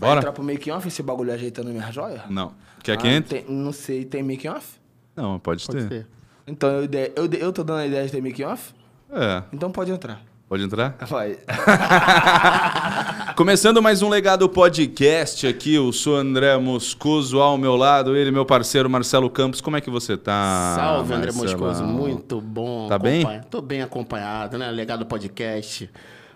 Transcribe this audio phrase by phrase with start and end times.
[0.00, 0.20] Vai Bora?
[0.20, 2.24] entrar pro making off esse bagulho ajeitando minha joia?
[2.30, 2.52] Não.
[2.82, 3.42] Quer Ah, que entre?
[3.42, 4.66] tem- não sei, tem making off?
[5.14, 5.88] Não, pode, Pode ter.
[5.88, 6.06] ser.
[6.46, 6.84] Então eu,
[7.16, 8.72] eu, eu tô dando a ideia de ter making off?
[9.12, 9.42] É.
[9.52, 10.22] Então pode entrar.
[10.48, 10.96] Pode entrar?
[11.06, 11.36] Vai.
[13.36, 18.44] Começando mais um Legado Podcast aqui, eu sou André Moscoso, ao meu lado, ele, meu
[18.44, 19.60] parceiro Marcelo Campos.
[19.60, 20.74] Como é que você tá?
[20.76, 21.68] Salve, André Marcelão?
[21.68, 21.84] Moscoso.
[21.84, 22.88] Muito bom.
[22.88, 23.20] Tá bem?
[23.20, 24.70] acompanha- Tô bem acompanhado, né?
[24.70, 25.88] Legado podcast.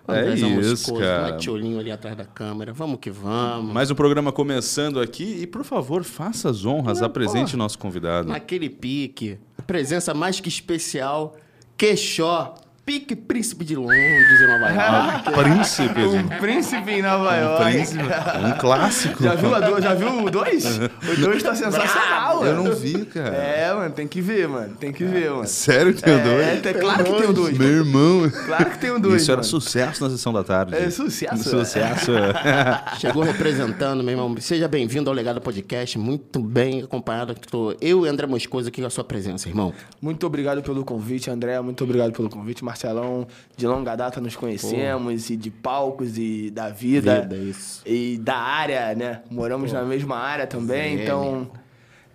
[0.06, 1.36] É isso, cara.
[1.38, 2.72] Tiolinho ali atrás da câmera.
[2.72, 3.72] Vamos que vamos.
[3.72, 7.56] Mais um programa começando aqui e, por favor, faça as honras, Não, apresente porra.
[7.58, 8.28] nosso convidado.
[8.28, 9.38] Naquele pique.
[9.66, 11.36] Presença mais que especial.
[11.76, 12.54] Queixó.
[12.84, 15.32] Pique Príncipe de Londres em Nova York.
[15.32, 16.36] Príncipe, gente.
[16.38, 17.64] Príncipe em Nova Um York.
[17.72, 18.02] príncipe.
[18.04, 19.22] Um clássico.
[19.24, 20.64] Já viu, a do, já viu o 2?
[20.78, 22.64] O 2 tá sensacional, Eu mano.
[22.70, 23.34] não vi, cara.
[23.34, 24.76] É, mano, tem que ver, mano.
[24.76, 25.46] Tem que ver, mano.
[25.46, 26.60] Sério que tem o É, dois?
[26.60, 27.56] tem- claro que tem o 2.
[27.56, 28.30] Meu irmão.
[28.44, 29.22] Claro que tem o 2.
[29.22, 30.74] Isso era sucesso na sessão da tarde.
[30.74, 32.10] É sucesso, Sucesso.
[32.12, 32.84] é.
[33.00, 34.36] Chegou representando, meu irmão.
[34.40, 35.98] Seja bem-vindo ao Legado Podcast.
[35.98, 37.34] Muito bem acompanhado.
[37.50, 39.72] Tô eu e André Moscoso aqui com a sua presença, irmão.
[40.02, 41.58] Muito obrigado pelo convite, André.
[41.62, 43.26] Muito obrigado pelo convite, Marcelão.
[43.56, 47.20] De longa data nos conhecemos, e de palcos e da vida.
[47.22, 47.82] Vida, isso.
[47.86, 49.20] E da área, né?
[49.30, 51.02] Moramos na mesma área também, Velho.
[51.02, 51.50] então.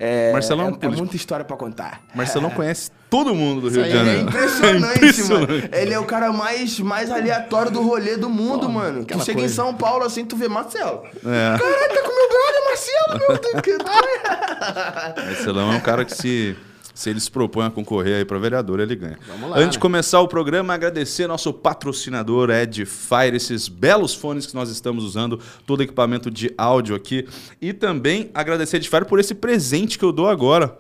[0.02, 2.02] É, Marcelão, é, é muita história pra contar.
[2.16, 4.30] Marcelão conhece todo mundo do Rio de é Ele é Janeiro.
[4.30, 5.52] impressionante, Impressionante.
[5.52, 5.70] mano.
[5.74, 9.04] Ele é o cara mais, mais aleatório do rolê do mundo, mano.
[9.04, 9.56] Tu chega em coisa.
[9.56, 11.04] São Paulo assim, tu vê Marcelo.
[11.06, 11.58] É.
[11.58, 15.26] Caralho, tá com meu brother, Marcelo, meu Deus.
[15.26, 16.56] Marcelão é um cara que se,
[17.00, 19.18] se ele se propõe a concorrer aí para vereador, ele ganha.
[19.26, 19.82] Vamos lá, Antes de né?
[19.82, 25.82] começar o programa, agradecer nosso patrocinador Edifier, esses belos fones que nós estamos usando, todo
[25.82, 27.26] equipamento de áudio aqui.
[27.62, 30.76] E também agradecer a Edifier por esse presente que eu dou agora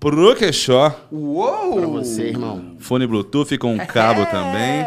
[0.00, 0.98] pro Queixó.
[1.12, 1.76] Uou!
[1.76, 2.76] Pra você, irmão.
[2.78, 4.86] Fone Bluetooth com cabo também.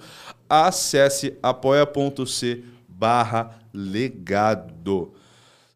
[0.48, 5.12] acesse apoia.c barra legado.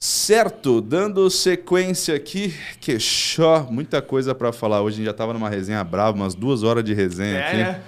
[0.04, 4.82] Certo, dando sequência aqui, queixó, muita coisa pra falar.
[4.82, 7.56] Hoje a gente já tava numa resenha brava, umas duas horas de resenha É, aqui.
[7.58, 7.80] né?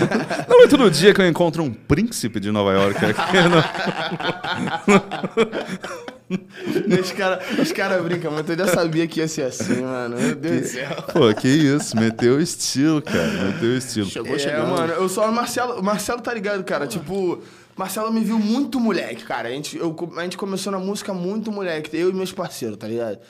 [0.48, 3.20] Não é todo dia que eu encontro um príncipe de Nova York aqui.
[6.88, 7.00] não.
[7.00, 10.16] os caras os cara brincam, mas eu já sabia que ia ser assim, mano.
[10.16, 11.02] Meu Deus do céu.
[11.12, 14.08] Pô, que isso, meteu o estilo, cara, meteu o estilo.
[14.08, 14.70] Chegou É, chegando.
[14.70, 15.80] mano, eu só o Marcelo.
[15.80, 16.86] O Marcelo tá ligado, cara?
[16.86, 17.42] Tipo,
[17.78, 19.48] Marcelo me viu muito moleque, cara.
[19.48, 22.88] A gente, eu, a gente começou na música muito moleque, eu e meus parceiros, tá
[22.88, 23.20] ligado?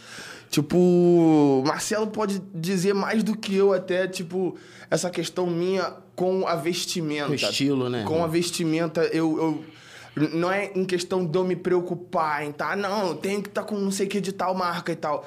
[0.49, 4.57] Tipo, Marcelo pode dizer mais do que eu até, tipo,
[4.91, 7.31] essa questão minha com a vestimenta.
[7.31, 9.37] O estilo, né, Com a vestimenta, eu.
[9.37, 9.65] eu
[10.35, 13.63] não é em questão de eu me preocupar em tá, não, eu tenho que estar
[13.63, 15.25] com não sei o que de tal marca e tal.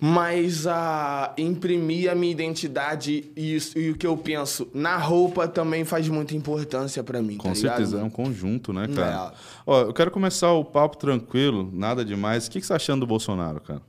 [0.00, 5.48] Mas a imprimir a minha identidade e, isso- e o que eu penso na roupa
[5.48, 7.36] também faz muita importância pra mim.
[7.36, 7.76] Com tá ligado?
[7.78, 9.32] certeza, é um conjunto, né, cara?
[9.34, 9.38] É.
[9.66, 12.46] Ó, eu quero começar o papo tranquilo, nada demais.
[12.46, 13.82] O que, que você tá achando do Bolsonaro, cara?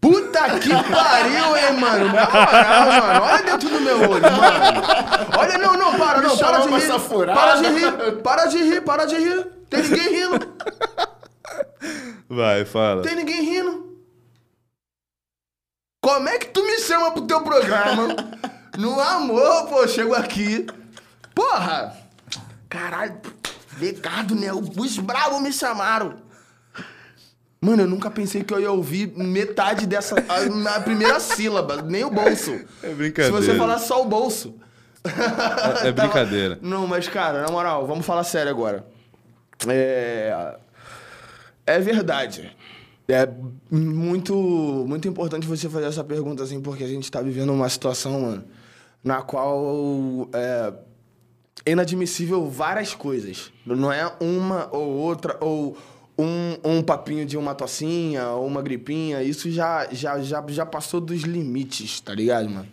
[0.00, 2.06] Puta que pariu, hein, mano?
[2.06, 3.24] Na moral, mano.
[3.24, 4.82] Olha dentro do meu olho, mano.
[5.38, 6.36] Olha, não, não, para, não.
[6.38, 7.26] Para de rir.
[7.34, 8.22] Para de rir.
[8.22, 9.46] Para de rir, para de rir.
[9.68, 10.48] Tem ninguém rindo.
[12.28, 13.02] Vai, fala.
[13.02, 13.91] Tem ninguém rindo.
[16.02, 18.08] Como é que tu me chama pro teu programa?
[18.78, 20.66] No amor, pô, chego aqui.
[21.34, 21.94] Porra!
[22.70, 23.20] Caralho,
[23.78, 24.50] legado, né?
[24.50, 26.14] Os bravos me chamaram.
[27.60, 30.14] Mano, eu nunca pensei que eu ia ouvir metade dessa.
[30.26, 32.50] a- Na primeira sílaba, nem o bolso.
[32.82, 33.24] É brincadeira.
[33.42, 34.54] Se você falar só o bolso.
[35.84, 36.58] É, é brincadeira.
[36.62, 38.86] Não, mas, cara, na moral, vamos falar sério agora.
[39.68, 40.56] É.
[41.66, 42.56] É verdade.
[43.08, 43.28] É
[43.70, 44.34] muito,
[44.86, 48.44] muito importante você fazer essa pergunta, assim, porque a gente tá vivendo uma situação, mano,
[49.02, 50.72] na qual é
[51.66, 53.52] inadmissível várias coisas.
[53.66, 55.76] Não é uma ou outra, ou
[56.18, 61.00] um, um papinho de uma tocinha ou uma gripinha, isso já, já, já, já passou
[61.00, 62.68] dos limites, tá ligado, mano?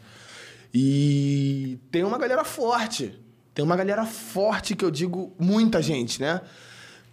[0.73, 3.13] E tem uma galera forte.
[3.53, 6.41] Tem uma galera forte que eu digo muita gente, né?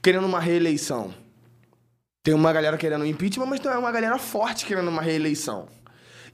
[0.03, 1.13] Querendo uma reeleição.
[2.27, 5.69] Tem uma galera querendo impeachment, mas tem uma galera forte querendo uma reeleição.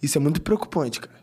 [0.02, 1.20] Isso é muito preocupante, cara.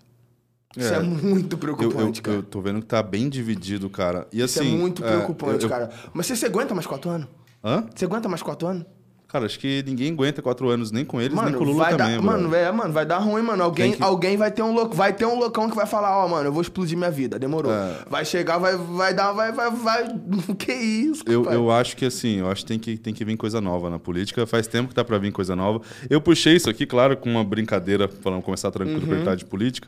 [0.77, 0.99] Isso é, É.
[0.99, 2.37] muito Eu, preocupante, eu, cara.
[2.37, 4.27] eu tô vendo que tá bem dividido, cara.
[4.31, 4.75] E Isso assim.
[4.75, 5.89] é muito é, preocupante, eu- eu- cara.
[6.13, 7.27] Mas você, você aguenta mais quatro anos?
[7.63, 7.83] Hã?
[7.95, 8.85] Você aguenta mais quatro anos?
[9.31, 11.95] Cara, acho que ninguém aguenta quatro anos, nem com eles, nem com o Lula vai
[11.95, 13.61] também, dar, mano, é, mano, vai dar ruim, mano.
[13.63, 16.27] Alguém, que- alguém vai ter um louco, vai ter um loucão que vai falar, ó,
[16.27, 17.71] mano, eu vou explodir minha vida, demorou.
[17.71, 17.99] É.
[18.09, 20.03] Vai chegar, vai, vai dar, vai, vai, vai.
[20.57, 21.55] Que isso, Eu, pai?
[21.55, 23.99] eu acho que assim, eu acho que tem, que tem que vir coisa nova na
[23.99, 24.47] política.
[24.47, 25.79] Faz tempo que tá pra vir coisa nova.
[26.09, 29.23] Eu puxei isso aqui, claro, com uma brincadeira, falando começar tranquilo Uhum.
[29.23, 29.87] pra de política.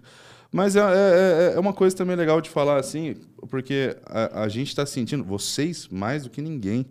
[0.54, 3.16] Mas é, é, é- é uma coisa também legal de falar assim,
[3.50, 6.86] porque a, a gente tá sentindo, vocês mais do que ninguém,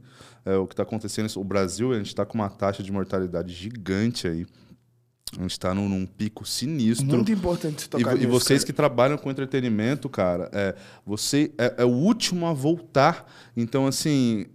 [0.44, 1.28] é, o que tá acontecendo.
[1.37, 4.46] O Brasil, a gente tá com uma taxa de mortalidade gigante aí.
[5.38, 7.06] A gente tá num, num pico sinistro.
[7.06, 8.66] Muito importante E, tocar e nisso, vocês cara.
[8.66, 10.75] que trabalham com entretenimento, cara, é,
[11.06, 13.31] você é, é o último a voltar.
[13.56, 14.46] Então, assim,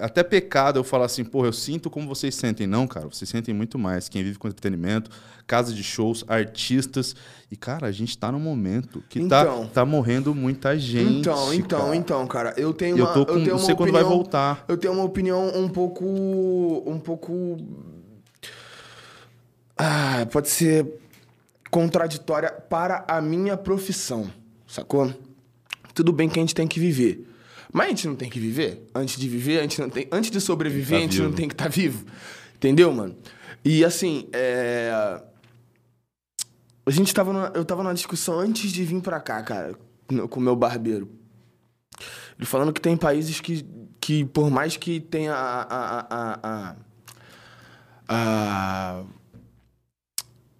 [0.00, 2.66] até pecado eu falar assim, porra, eu sinto como vocês sentem.
[2.66, 4.08] Não, cara, vocês sentem muito mais.
[4.08, 5.10] Quem vive com entretenimento,
[5.46, 7.14] casa de shows, artistas.
[7.50, 9.66] E, cara, a gente tá num momento que Então.
[9.66, 11.18] tá, tá morrendo muita gente.
[11.20, 11.96] Então, então, cara.
[11.96, 14.00] então, cara, eu tenho E eu uma, tô com- tenho não uma sei quando vai
[14.02, 14.64] opinião- voltar.
[14.66, 16.04] Eu tenho uma opinião um pouco,
[16.86, 17.58] um pouco,
[19.76, 20.86] ah, pode ser
[21.70, 24.30] contraditória para a minha profissão,
[24.66, 25.12] sacou?
[25.92, 27.28] Tudo bem que a gente tem que viver,
[27.74, 28.86] mas a gente não tem que viver.
[28.94, 31.36] Antes de viver, a gente não tem, antes de sobreviver, Tá a gente não vivo.
[31.36, 32.06] tem que estar vivo,
[32.54, 33.16] entendeu, mano?
[33.64, 34.92] E assim, é...
[36.86, 39.74] a gente tava, numa, eu tava numa discussão antes de vir pra cá, cara,
[40.30, 41.10] com o meu barbeiro.
[42.38, 43.66] Ele falando que tem países que,
[44.00, 45.62] que por mais que tenha a.
[45.62, 46.76] a, a, a,
[48.08, 49.04] a,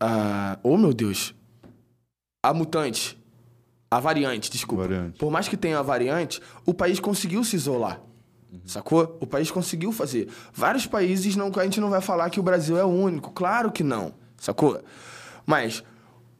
[0.00, 1.32] a oh, meu Deus.
[2.42, 3.16] A mutante.
[3.94, 4.88] A variante, desculpa.
[4.88, 5.18] Variante.
[5.20, 8.00] Por mais que tenha a variante, o país conseguiu se isolar.
[8.66, 9.16] Sacou?
[9.20, 10.28] O país conseguiu fazer.
[10.52, 13.30] Vários países, não, a gente não vai falar que o Brasil é o único.
[13.30, 14.12] Claro que não.
[14.36, 14.82] Sacou?
[15.46, 15.84] Mas,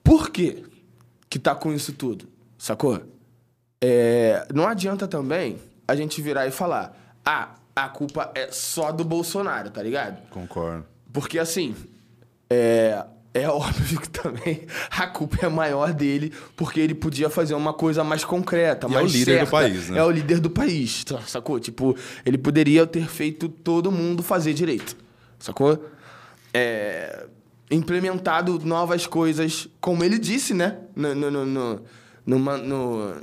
[0.03, 0.65] por que
[1.31, 2.29] que tá com isso tudo?
[2.59, 3.01] Sacou?
[3.81, 9.05] É, não adianta também a gente virar e falar: ah, a culpa é só do
[9.05, 10.29] Bolsonaro, tá ligado?
[10.29, 10.87] Concordo.
[11.12, 11.77] Porque assim,
[12.50, 13.05] é,
[13.35, 18.03] é óbvio que também a culpa é maior dele, porque ele podia fazer uma coisa
[18.05, 19.51] mais concreta, E é mais o líder do certa.
[19.51, 19.99] país, né?
[19.99, 21.59] É o líder do país, tá- sacou?
[21.61, 24.97] Tipo, ele poderia ter feito todo mundo fazer direito,
[25.39, 25.85] sacou?
[26.53, 27.27] É,
[27.71, 30.79] implementado novas coisas, como ele disse, né?
[30.95, 31.83] No, no, no, no,
[32.25, 33.17] numa- no-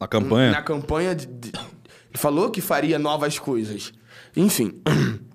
[0.00, 0.52] A campanha?
[0.52, 3.92] na campanha, de- ele falou que faria novas coisas.
[4.34, 4.80] Enfim.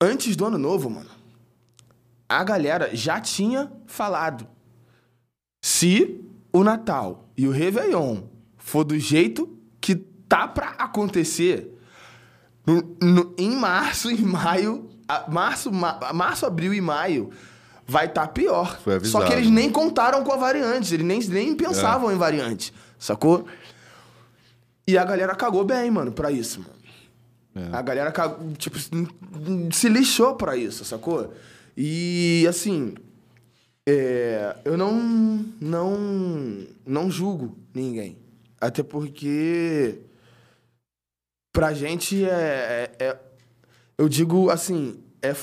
[0.00, 1.10] Antes do ano novo, mano,
[2.28, 4.46] a galera já tinha falado.
[5.62, 8.22] Se o Natal e o Réveillon
[8.56, 11.76] for do jeito que tá pra acontecer,
[12.66, 17.30] no- no- em março e maio, a- março, ma- março, abril e maio,
[17.86, 18.78] vai estar pior.
[18.80, 19.32] Foi Só que avisado.
[19.32, 23.46] eles nem contaram com a variante, eles nem, nem pensavam em variante, sacou?
[24.86, 26.77] E a galera cagou bem, mano, pra isso, mano.
[27.58, 27.76] É.
[27.76, 28.12] A galera,
[28.56, 28.78] tipo,
[29.72, 31.32] se lixou pra isso, sacou?
[31.76, 32.94] E, assim,
[33.88, 34.94] é, eu não,
[35.60, 38.16] não, não julgo ninguém.
[38.60, 40.00] Até porque,
[41.52, 43.18] pra gente, é, é- é-
[43.96, 45.34] eu digo assim, é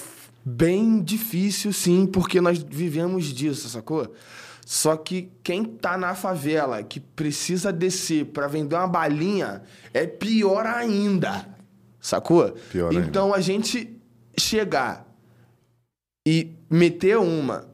[0.45, 4.13] bem difícil, sim, porque nós vivemos disso, sacou?
[4.65, 9.61] Só que quem tá na favela, que precisa descer pra vender uma balinha,
[9.93, 11.47] é pior ainda,
[12.05, 12.51] sacou?
[12.71, 13.07] Pior ainda.
[13.07, 13.99] então a gente
[14.37, 15.07] chegar
[16.27, 17.67] e meter uma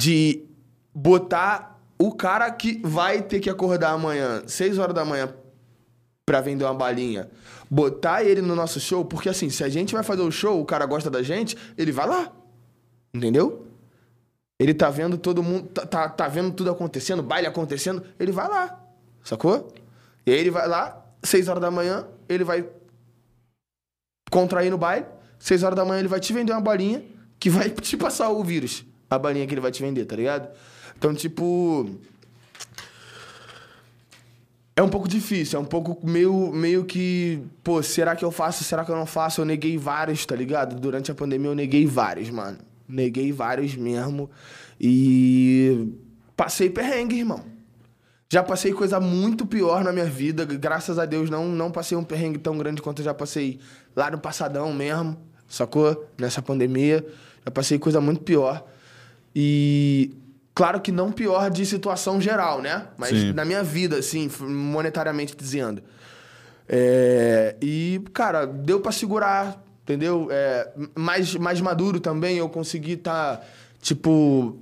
[0.00, 0.44] de
[0.94, 5.34] botar o cara que vai ter que acordar amanhã, 6 horas da manhã,
[6.26, 7.30] pra vender uma balinha,
[7.70, 10.64] botar ele no nosso show, porque assim, se a gente vai fazer o show, o
[10.64, 12.32] cara gosta da gente, ele vai lá.
[13.12, 13.66] Entendeu?
[14.58, 18.48] Ele tá vendo todo mundo, tá, tá, tá vendo tudo acontecendo, baile acontecendo, ele vai
[18.48, 18.78] lá.
[19.24, 19.72] Sacou?
[20.26, 22.66] E aí ele vai lá, 6 horas da manhã, ele vai
[24.30, 25.06] contrair no baile,
[25.38, 27.02] 6 horas da manhã ele vai te vender uma balinha
[27.38, 28.84] que vai te passar o vírus.
[29.08, 30.48] A balinha que ele vai te vender, tá ligado?
[30.96, 31.90] Então, tipo.
[34.76, 37.42] É um pouco difícil, é um pouco meio, meio que.
[37.64, 38.62] Pô, será que eu faço?
[38.62, 39.40] Será que eu não faço?
[39.40, 40.78] Eu neguei vários, tá ligado?
[40.78, 42.58] Durante a pandemia eu neguei vários, mano.
[42.88, 44.30] Neguei vários mesmo.
[44.80, 45.92] E.
[46.36, 47.44] Passei perrengue, irmão.
[48.32, 50.44] Já passei coisa muito pior na minha vida.
[50.44, 53.58] Graças a Deus não, não passei um perrengue tão grande quanto eu já passei
[53.94, 55.18] lá no passadão mesmo,
[55.48, 56.08] sacou?
[56.16, 57.04] Nessa pandemia.
[57.44, 58.64] Já passei coisa muito pior.
[59.34, 60.14] E
[60.54, 62.86] claro que não pior de situação geral, né?
[62.96, 63.32] Mas Sim.
[63.32, 65.82] na minha vida, assim, monetariamente dizendo.
[66.68, 70.28] É, e, cara, deu pra segurar, entendeu?
[70.30, 73.44] É, mais, mais maduro também, eu consegui estar,
[73.82, 74.56] tipo,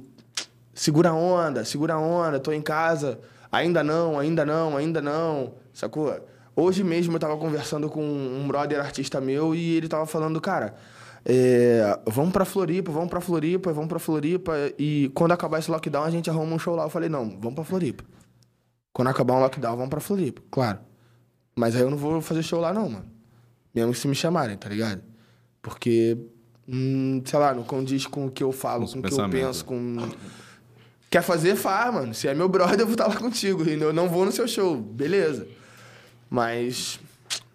[0.72, 5.54] segura a onda, segura a onda, tô em casa, ainda não, ainda não, ainda não,
[5.72, 6.14] sacou?
[6.54, 10.74] Hoje mesmo eu tava conversando com um brother artista meu e ele tava falando, cara,
[11.24, 16.04] é, vamos pra Floripa, vamos pra Floripa, vamos pra Floripa e quando acabar esse lockdown
[16.04, 16.84] a gente arruma um show lá.
[16.84, 18.04] Eu falei, não, vamos pra Floripa.
[18.92, 20.80] Quando acabar um lockdown, vamos pra Floripa, claro.
[21.54, 23.06] Mas aí eu não vou fazer show lá não, mano.
[23.74, 25.02] Mesmo se me chamarem, tá ligado?
[25.60, 26.16] Porque,
[26.66, 29.64] hum, sei lá, não condiz com o que eu falo, Com o que eu penso,
[29.64, 29.96] com...
[31.10, 32.12] Quer fazer, faz, mano.
[32.14, 33.64] Se é meu brother, eu vou estar lá contigo.
[33.68, 35.46] E eu não vou no seu show, beleza.
[36.30, 37.00] Mas...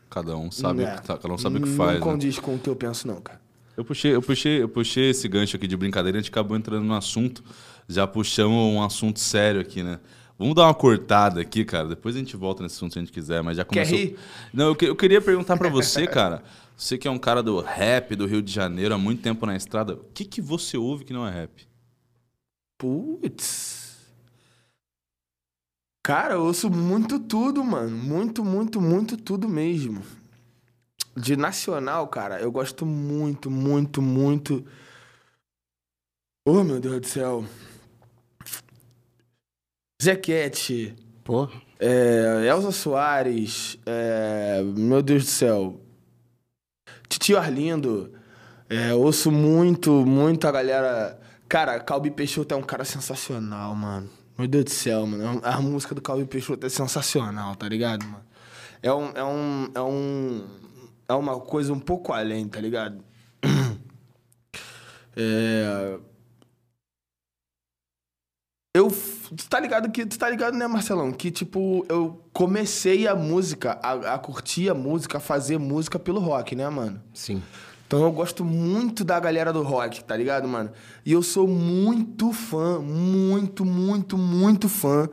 [0.10, 1.94] Cada um sabe, é, o que tá- cada um sabe o que não faz.
[1.96, 2.00] né?
[2.00, 3.42] condiz com o que eu penso não, cara.
[3.76, 6.84] Eu puxei, eu puxei, eu puxei esse gancho aqui de brincadeira, a gente acabou entrando
[6.84, 7.44] no assunto.
[7.88, 10.00] Já puxamos um assunto sério aqui, né?
[10.38, 11.88] Vamos dar uma cortada aqui, cara.
[11.88, 13.98] Depois a gente volta nesse assunto se a gente quiser, mas já Quer começou.
[13.98, 14.16] rir?
[14.54, 16.44] Não, eu, que- eu queria perguntar pra você, cara.
[16.78, 19.56] Você que é um cara do rap do Rio de Janeiro há muito tempo na
[19.56, 21.68] estrada, o que que você ouve que não é rap?
[22.84, 23.96] Putz.
[26.04, 27.96] Cara, eu ouço muito tudo, mano.
[27.96, 30.04] Muito, muito, muito tudo mesmo.
[31.16, 34.66] De nacional, cara, eu gosto muito, muito, muito.
[36.46, 37.46] Oh, meu Deus do céu.
[40.04, 41.48] Zequete, Pô,
[41.80, 45.82] é, Elza Soares, é, meu Deus do céu.
[47.08, 48.12] Titio Arlindo.
[48.70, 51.23] É, ouço muito, muito a galera.
[51.54, 54.10] Cara, Calbi Peixoto é um cara sensacional, mano.
[54.36, 55.40] Meu Deus do céu, mano.
[55.44, 58.26] A música do Calbi Peixoto é sensacional, tá ligado, mano?
[58.82, 59.12] É um.
[59.12, 59.72] É um.
[59.76, 60.48] É um.
[61.08, 63.04] É uma coisa um pouco além, tá ligado?
[65.16, 66.00] É.
[68.76, 68.90] Eu.
[68.90, 70.08] Tu tá ligado que.
[70.08, 71.12] Tu tá ligado, né, Marcelão?
[71.12, 76.20] Que, tipo, eu comecei a música, a, a curtir a música, a fazer música pelo
[76.20, 77.00] rock, né, mano?
[77.14, 77.44] sim.
[77.94, 80.72] Então eu gosto muito da galera do rock, tá ligado, mano?
[81.06, 85.08] E eu sou muito fã, muito, muito, muito fã.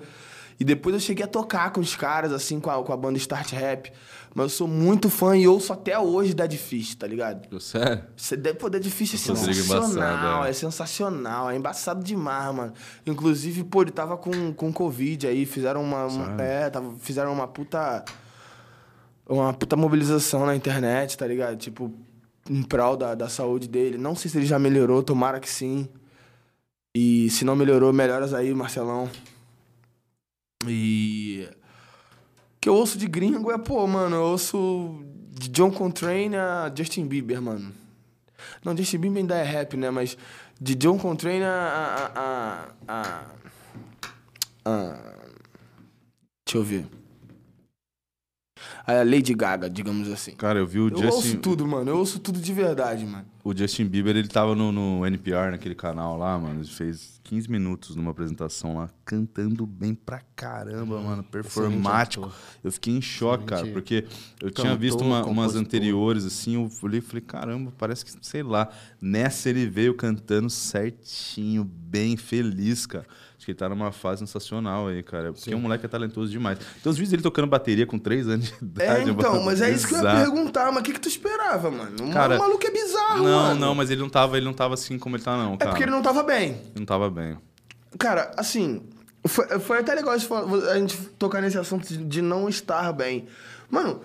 [0.59, 3.19] E depois eu cheguei a tocar com os caras, assim, com a, com a banda
[3.19, 3.93] Start Rap.
[4.35, 7.61] Mas eu sou muito fã e ouço até hoje da Difícil, tá ligado?
[7.61, 8.03] Sério?
[8.17, 10.51] Você deve poder difícil é Rodrigo sensacional, embaçado, é.
[10.51, 12.73] é sensacional, é embaçado demais, mano.
[13.05, 16.07] Inclusive, pô, ele tava com, com Covid aí, fizeram uma.
[16.07, 18.03] uma- é, tava, fizeram uma puta.
[19.29, 21.57] Uma puta mobilização na internet, tá ligado?
[21.57, 21.93] Tipo,
[22.51, 23.97] em prol da, da saúde dele.
[23.97, 25.89] Não sei se ele já melhorou, tomara que sim.
[26.95, 29.09] E se não melhorou, melhoras aí, Marcelão.
[30.67, 31.49] E.
[32.61, 37.07] Que eu ouço de gringo é, pô, mano, eu ouço de John Coltrane a Justin
[37.07, 37.73] Bieber, mano.
[38.65, 39.89] Não, Justin Bieber ainda é rap, né?
[39.91, 40.17] Mas
[40.61, 42.11] de John Coltrane a.
[42.15, 43.27] a, a, a,
[44.67, 45.17] a-
[46.45, 46.87] deixa eu ver.
[48.99, 50.33] A Lady Gaga, digamos assim.
[50.33, 51.91] Cara, eu vi o Eu ouço Justin, tudo, mano.
[51.91, 53.25] Eu ouço tudo de verdade, mano.
[53.43, 56.61] O Justin Bieber, ele tava no, no NPR, naquele canal lá, mano.
[56.61, 61.23] Ele fez 15 minutos numa apresentação lá, cantando bem pra caramba, mano.
[61.23, 62.31] Performático.
[62.63, 64.05] Eu fiquei em choque, cara, porque
[64.43, 68.43] eu tinha visto uma- umas anteriores, assim, eu olhei e falei, caramba, parece que, sei
[68.43, 68.69] lá.
[69.01, 73.07] Nessa ele veio cantando certinho, bem feliz, cara.
[73.37, 75.33] Acho que ele tá numa fase sensacional aí, cara.
[75.33, 76.59] Porque o moleque é talentoso demais.
[76.59, 79.09] Tem uns vídeos dele tocando bateria com 3 anos de idade.
[79.09, 80.71] É, então, mas é isso que eu ia perguntar.
[80.71, 82.11] Mas o que, que tu esperava, mano?
[82.11, 83.61] O Cara, maluco é bizarro, Não, mano.
[83.61, 85.71] não, mas ele não tava, ele não tava assim como ele tá, não, É cara.
[85.71, 86.49] porque ele não tava bem.
[86.51, 87.37] Ele não tava bem.
[87.99, 88.83] Cara, assim,
[89.27, 93.27] foi, foi até legal a gente tocar nesse assunto de, não estar bem.
[93.71, 94.01] Mano,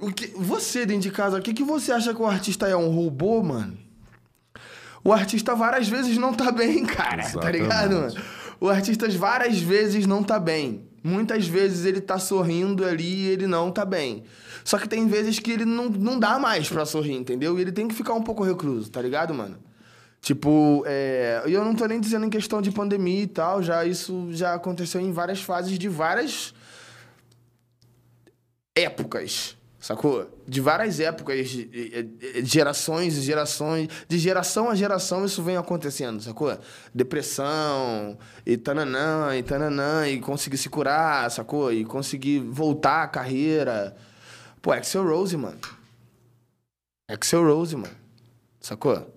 [0.00, 2.76] o que, você dentro de casa, o que, que você acha que o artista é
[2.76, 3.76] um robô, mano?
[5.04, 7.58] O artista várias vezes não tá bem, cara, tá Exatamente.
[7.62, 8.14] ligado, mano?
[8.58, 10.84] O artista várias vezes não tá bem.
[11.06, 14.24] Muitas vezes ele tá sorrindo ali e ele não tá bem.
[14.64, 17.56] Só que tem vezes que ele não, não dá mais pra sorrir, entendeu?
[17.56, 19.56] E ele tem que ficar um pouco recluso, tá ligado, mano?
[20.20, 23.84] Tipo, é, e eu não tô nem dizendo em questão de pandemia e tal, já
[23.84, 26.52] isso já aconteceu em várias fases de várias
[28.74, 29.55] épocas,
[29.86, 30.28] sacou?
[30.48, 32.10] De várias épocas, de-
[32.44, 36.58] gerações e gerações, de geração a geração isso vem acontecendo, sacou?
[36.94, 41.72] Depressão, e tananã, e tananã, e conseguir se curar, sacou?
[41.72, 43.96] E conseguir voltar à carreira.
[44.60, 45.58] Pô, Axel Rose, mano.
[47.08, 47.94] Axel Rose, mano.
[48.60, 49.12] Sacou?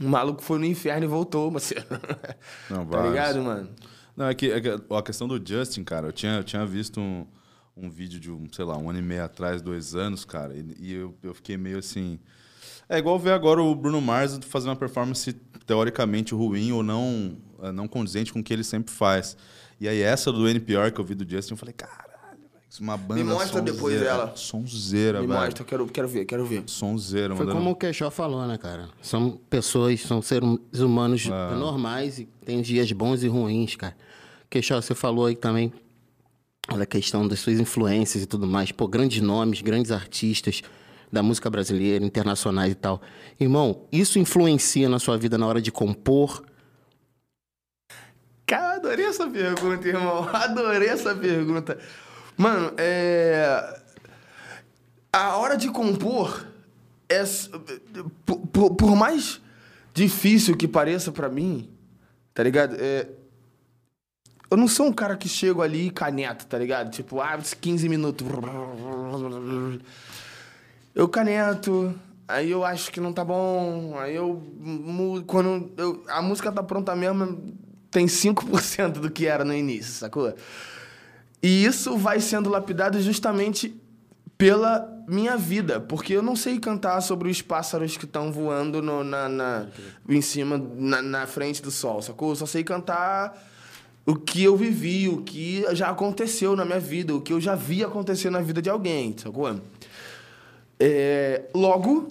[0.00, 1.72] O maluco foi no inferno e voltou, mas
[2.68, 3.10] Não, Tá vários.
[3.10, 3.68] ligado, mano?
[4.16, 7.00] Não, é que, é que a questão do Justin, cara, eu tinha, eu tinha visto
[7.00, 7.24] um,
[7.76, 10.76] um vídeo de, um, sei lá, um ano e meio atrás, dois anos, cara, e,
[10.78, 12.18] e eu, eu fiquei meio assim.
[12.88, 15.32] É igual ver agora o Bruno Mars fazer uma performance
[15.66, 19.36] teoricamente ruim ou não, eh, não condizente com o que ele sempre faz.
[19.80, 22.82] E aí, essa do NPR que eu vi do Justin, eu falei, caralho, velho, isso
[22.82, 23.14] é uma banda.
[23.14, 24.32] Me mostra sonzeira, depois dela.
[24.36, 25.40] Sonzeira, Me velho.
[25.40, 26.64] mostra, eu quero, quero ver, quero ver.
[26.66, 28.88] Sonzeira, Foi mandando- como o Queixó falou, né, cara?
[29.00, 30.46] São pessoas, são seres
[30.78, 31.56] humanos Ah.
[31.56, 33.96] normais e tem dias bons e ruins, cara.
[34.50, 35.72] Queixó, você falou aí também
[36.68, 38.70] da questão das suas influências e tudo mais.
[38.72, 40.62] Pô, grandes nomes, grandes artistas
[41.10, 43.02] da música brasileira, internacionais e tal.
[43.38, 46.44] Irmão, isso influencia na sua vida na hora de compor?
[48.46, 50.28] Cara, adorei essa pergunta, irmão.
[50.32, 51.78] Adorei essa pergunta.
[52.36, 53.80] Mano, é.
[55.12, 56.46] A hora de compor
[57.08, 57.22] é.
[58.24, 59.40] Por, por- mais
[59.92, 61.68] difícil que pareça pra mim,
[62.32, 62.76] tá ligado?
[62.78, 63.08] É.
[64.52, 66.90] Eu não sou um cara que chego ali e caneto, tá ligado?
[66.90, 68.26] Tipo, ah, 15 minutos.
[70.94, 71.94] Eu caneto,
[72.28, 74.42] aí eu acho que não tá bom, aí eu.
[75.26, 77.54] Quando eu- a música tá pronta mesmo,
[77.90, 80.34] tem 5% do que era no início, sacou?
[81.42, 83.74] E isso vai sendo lapidado justamente
[84.36, 89.02] pela minha vida, porque eu não sei cantar sobre os pássaros que estão voando no-
[89.02, 89.66] na, na-
[90.08, 92.30] em cima, na, na frente do sol, sacou?
[92.30, 93.50] Eu só sei cantar
[94.04, 97.54] o que eu vivi, o que já aconteceu na minha vida, o que eu já
[97.54, 99.60] vi acontecer na vida de alguém, sacou?
[100.78, 102.08] É, logo,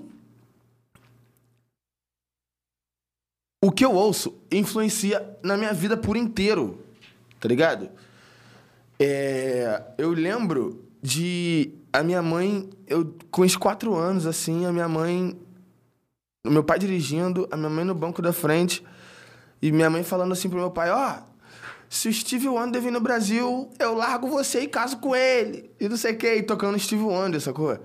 [3.63, 6.79] o que eu ouço influencia na minha vida por inteiro,
[7.39, 7.89] tá ligado?
[8.97, 14.87] É, eu lembro de a minha mãe, eu com uns quatro anos assim, a minha
[14.87, 15.37] mãe,
[16.45, 18.83] meu pai dirigindo, a minha mãe no banco da frente
[19.61, 21.30] e minha mãe falando assim pro meu pai, ó,
[21.91, 25.69] se o Steve Wonder vir no Brasil, eu largo você e caso com ele.
[25.77, 27.77] E não sei o que, tocando Steve Wonder, sacou?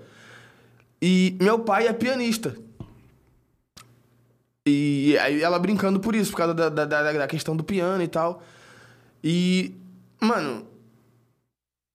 [1.01, 2.55] E meu pai é pianista.
[4.65, 8.01] E aí ela brincando por isso, por causa da, da, da, da questão do piano
[8.01, 8.41] e tal.
[9.21, 9.75] E,
[10.21, 10.65] mano,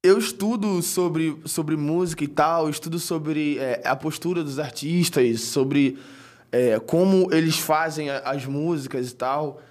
[0.03, 5.99] eu estudo sobre, sobre música e tal, estudo sobre é, a postura dos artistas, sobre
[6.53, 9.63] é, como eles fazem as músicas e tal.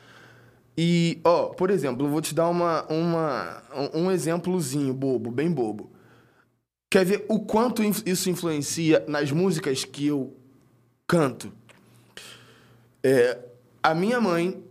[0.78, 5.92] E, ó, por exemplo, eu vou te dar uma, uma, um exemplozinho bobo, bem bobo.
[6.90, 10.36] Quer ver o quanto isso influencia nas músicas que eu
[11.08, 11.52] canto?
[13.04, 13.38] É,
[13.82, 14.62] a minha mãe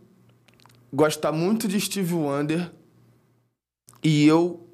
[0.92, 2.70] gosta muito de Steve Wonder
[4.02, 4.66] e eu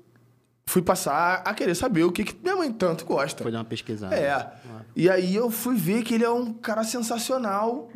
[0.68, 3.42] fui passar a querer saber o que, que minha mãe tanto gosta.
[3.42, 4.14] Foi dar uma pesquisada.
[4.14, 4.52] É.
[4.94, 7.90] E aí eu fui ver que ele é um cara sensacional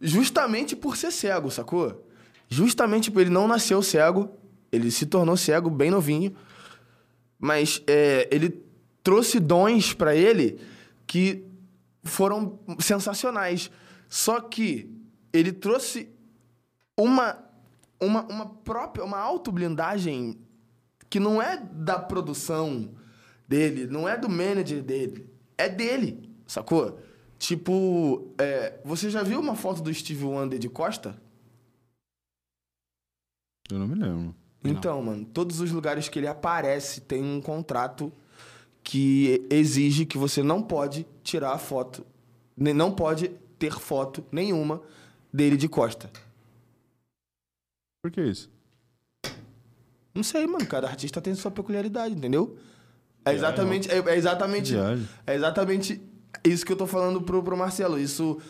[0.00, 2.05] justamente por ser cego, sacou?
[2.48, 4.30] Justamente por ele não nasceu cego,
[4.70, 6.34] ele se tornou cego bem novinho,
[7.38, 8.62] mas é, ele
[9.02, 10.60] trouxe dons pra ele
[11.06, 11.44] que
[12.02, 13.70] foram sensacionais.
[14.08, 14.90] Só que
[15.32, 16.08] ele trouxe
[16.96, 17.38] uma,
[18.00, 20.38] uma, uma própria, uma autoblindagem
[21.10, 22.90] que não é da produção
[23.46, 26.98] dele, não é do manager dele, é dele, sacou?
[27.38, 31.16] Tipo, é, você já viu uma foto do Steve Wonder de Costa?
[33.70, 34.34] Eu não me lembro.
[34.64, 38.12] Então, mano, todos os lugares que ele aparece tem um contrato
[38.82, 42.04] que exige que você não pode tirar a foto,
[42.56, 44.80] nem- não pode ter foto nenhuma
[45.32, 46.10] dele de costa.
[48.02, 48.50] Por que isso?
[50.14, 52.56] Não sei, mano, cada artista tem sua peculiaridade, entendeu?
[53.24, 55.08] É exatamente, é, é exatamente, Viagem.
[55.26, 56.00] é exatamente
[56.44, 57.98] isso que eu tô falando pro, pro Marcelo.
[57.98, 58.40] Isso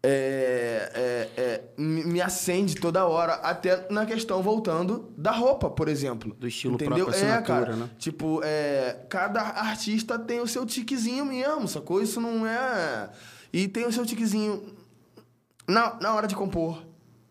[0.00, 0.92] é,
[1.36, 6.34] é, é, me acende toda hora, até na questão voltando da roupa, por exemplo.
[6.34, 7.06] Do estilo entendeu?
[7.06, 7.76] próprio, é, cara.
[7.76, 7.90] né?
[7.98, 12.00] Tipo, é, cada artista tem o seu tiquezinho mesmo, sacou?
[12.00, 13.10] Isso não é.
[13.52, 14.72] E tem o seu tiquezinho
[15.66, 16.84] na, na hora de compor,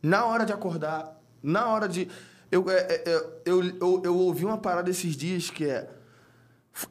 [0.04, 2.10] na hora de acordar, na hora de.
[2.52, 5.90] Eu, é, é, é, eu, eu, eu ouvi uma parada esses dias que é.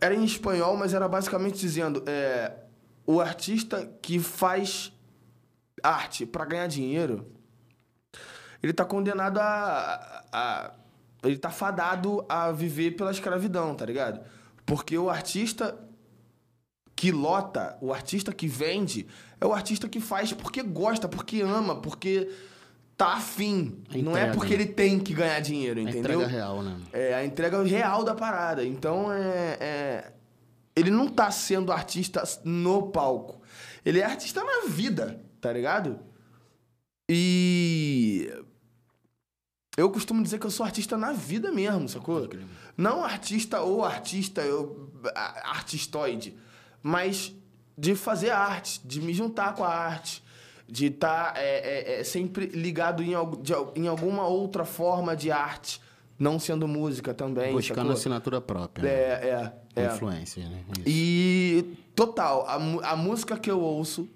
[0.00, 2.02] Era em espanhol, mas era basicamente dizendo:
[3.06, 4.95] o artista que faz
[5.88, 7.26] arte para ganhar dinheiro,
[8.62, 10.70] ele tá condenado a, a.
[11.22, 14.20] Ele tá fadado a viver pela escravidão, tá ligado?
[14.64, 15.76] Porque o artista
[16.94, 19.06] que lota, o artista que vende,
[19.40, 22.30] é o artista que faz porque gosta, porque ama, porque
[22.96, 23.82] tá afim.
[23.90, 24.62] A não é entrega, porque né?
[24.62, 26.20] ele tem que ganhar dinheiro, A entendeu?
[26.22, 26.76] entrega real, né?
[26.92, 28.64] É a entrega real da parada.
[28.64, 30.12] Então é, é-
[30.74, 33.42] Ele não tá sendo artista no palco.
[33.84, 36.00] Ele é artista na vida, tá ligado?
[37.08, 38.28] E.
[39.76, 42.28] eu costumo dizer que eu sou artista na vida mesmo, sacou?
[42.76, 44.92] Não artista ou artista, eu,
[45.44, 46.36] artistoide,
[46.82, 47.32] mas
[47.78, 50.20] de fazer arte, de me juntar com a arte,
[50.68, 51.36] de estar
[52.04, 55.80] sempre ligado em, de em alguma outra forma de arte,
[56.18, 57.52] não sendo música também.
[57.52, 57.92] Buscando sacou?
[57.92, 58.82] assinatura própria.
[58.82, 58.90] né?
[58.90, 59.94] É, é, Com é.
[59.94, 60.64] Influências, né?
[60.78, 60.82] Isso.
[60.86, 62.56] E total, a,
[62.90, 64.08] a música que eu ouço,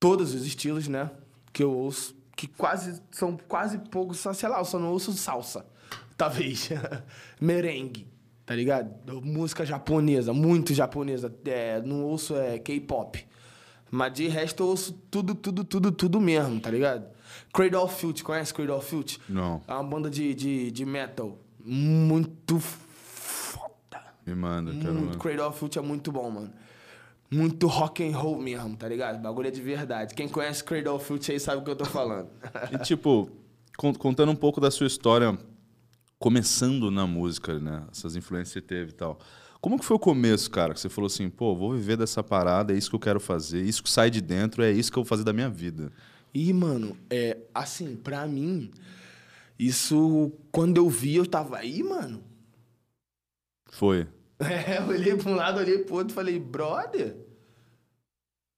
[0.00, 1.10] todos os estilos, né?
[1.52, 5.12] Que eu ouço, que quase são quase poucos, só, sei lá, eu só não ouço
[5.12, 5.66] salsa,
[6.16, 6.70] talvez.
[7.40, 8.06] Merengue,
[8.46, 8.90] tá ligado?
[9.22, 11.34] Música japonesa, muito japonesa.
[11.44, 13.26] É, não ouço é, K-pop.
[13.90, 17.06] Mas de resto eu ouço tudo, tudo, tudo, tudo mesmo, tá ligado?
[17.52, 19.18] Cradle of Filth, conhece Cradle of Filth?
[19.28, 19.62] Não.
[19.66, 24.00] É uma banda de, de, de metal muito foda.
[24.26, 25.18] Me manda, quero Muito, ver.
[25.18, 26.52] Cradle of Filth é muito bom, mano.
[27.30, 29.20] Muito rock and roll mesmo, tá ligado?
[29.20, 30.14] Bagulho é de verdade.
[30.14, 32.28] Quem conhece Cradle of Filth aí sabe o que eu tô falando.
[32.72, 33.30] E tipo,
[33.76, 35.38] con- contando um pouco da sua história,
[36.18, 37.84] começando na música, né?
[37.92, 39.18] Essas influências que você teve e tal.
[39.60, 40.72] Como que foi o começo, cara?
[40.72, 43.60] Que você falou assim, pô, vou viver dessa parada, é isso que eu quero fazer,
[43.62, 45.92] isso que sai de dentro, é isso que eu vou fazer da minha vida.
[46.32, 48.70] E, mano, é assim, pra mim,
[49.58, 52.22] isso, quando eu vi, eu tava aí, mano.
[53.70, 54.06] Foi.
[54.40, 57.16] É, eu olhei pra um lado, olhei pro outro e falei, brother.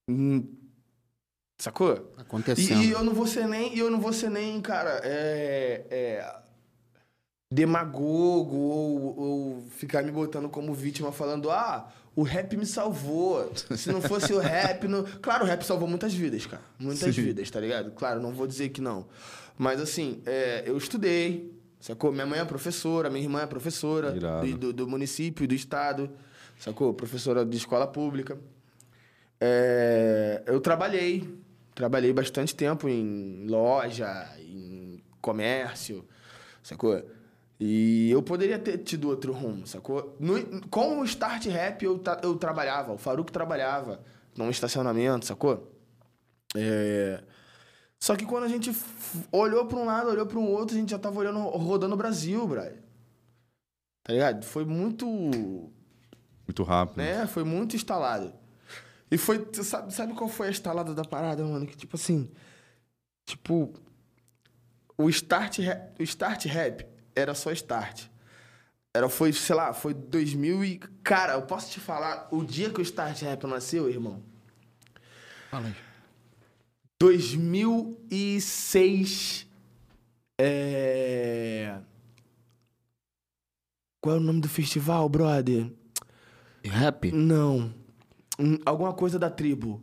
[0.09, 0.47] Hum,
[1.59, 2.13] sacou?
[2.17, 2.83] Acontecendo.
[2.83, 5.87] E, e eu não vou ser nem, e eu não vou ser nem, cara, é,
[5.91, 6.41] é,
[7.53, 13.53] demagogo ou, ou ficar me botando como vítima falando, ah, o rap me salvou.
[13.55, 15.05] Se não fosse o rap, não...
[15.23, 17.23] claro, o rap salvou muitas vidas, cara, muitas Sim.
[17.23, 17.93] vidas, tá ligado?
[17.93, 19.07] Claro, não vou dizer que não,
[19.57, 22.13] mas assim, é, eu estudei, sacou?
[22.13, 24.13] Minha mãe é professora, minha irmã é professora
[24.53, 26.11] do, do, do município, do estado,
[26.59, 26.93] sacou?
[26.95, 28.39] Professora de escola pública.
[29.41, 31.27] É, eu trabalhei,
[31.75, 36.05] trabalhei bastante tempo em loja, em comércio,
[36.63, 37.03] sacou?
[37.59, 40.17] E eu poderia ter tido outro rumo, sacou?
[40.19, 44.01] No- com o Start Rap eu, eu trabalhava, o Faruk trabalhava
[44.37, 45.71] num estacionamento, sacou?
[46.57, 47.23] É,
[48.03, 48.75] Só que quando a gente
[49.31, 51.99] olhou pra um lado, olhou pra um outro, a gente já tava olhando, rodando o
[51.99, 52.79] Brasil, brother.
[54.03, 54.45] Tá ligado?
[54.45, 56.97] Foi muito Muito rápido.
[56.97, 57.27] né?
[57.27, 58.33] Foi muito instalado.
[59.11, 59.47] E foi.
[59.53, 61.67] Sabe, sabe qual foi a instalada da parada, mano?
[61.67, 62.31] Que tipo assim.
[63.27, 63.73] Tipo.
[64.97, 68.07] O start, rap, o start rap era só start.
[68.95, 70.79] Era, foi, sei lá, foi 2000 e...
[71.05, 74.21] Cara, eu posso te falar, o dia que o Start Rap nasceu, irmão?
[75.49, 75.75] Fala aí.
[77.01, 79.47] 2006.
[80.41, 81.75] É...
[84.03, 85.71] Qual é o nome do festival, brother?
[86.65, 87.11] Rap?
[87.13, 87.73] Não.
[88.39, 89.81] Hum, Alguma coisa da tribo.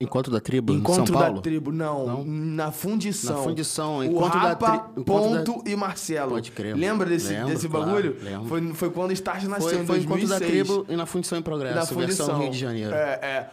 [0.00, 1.36] Encontro da tribo Encontro em São Paulo?
[1.36, 2.06] da tribo, não.
[2.06, 2.24] Não?
[2.24, 3.36] Na fundição.
[3.36, 6.32] Na fundição, O Encontro da Rapa, Encontro da- Ponto e Marcelo.
[6.32, 6.74] Pode crer.
[6.76, 8.16] Lembra desse, Lembro, desse claro, bagulho?
[8.20, 8.48] lembro.
[8.48, 10.40] Foi, foi quando o Start nasceu, Foi, em foi Encontro 2006.
[10.40, 12.40] da tribo e na Fundição em Progresso, da fundição.
[12.40, 12.92] Rio de Janeiro.
[12.92, 13.50] É, é.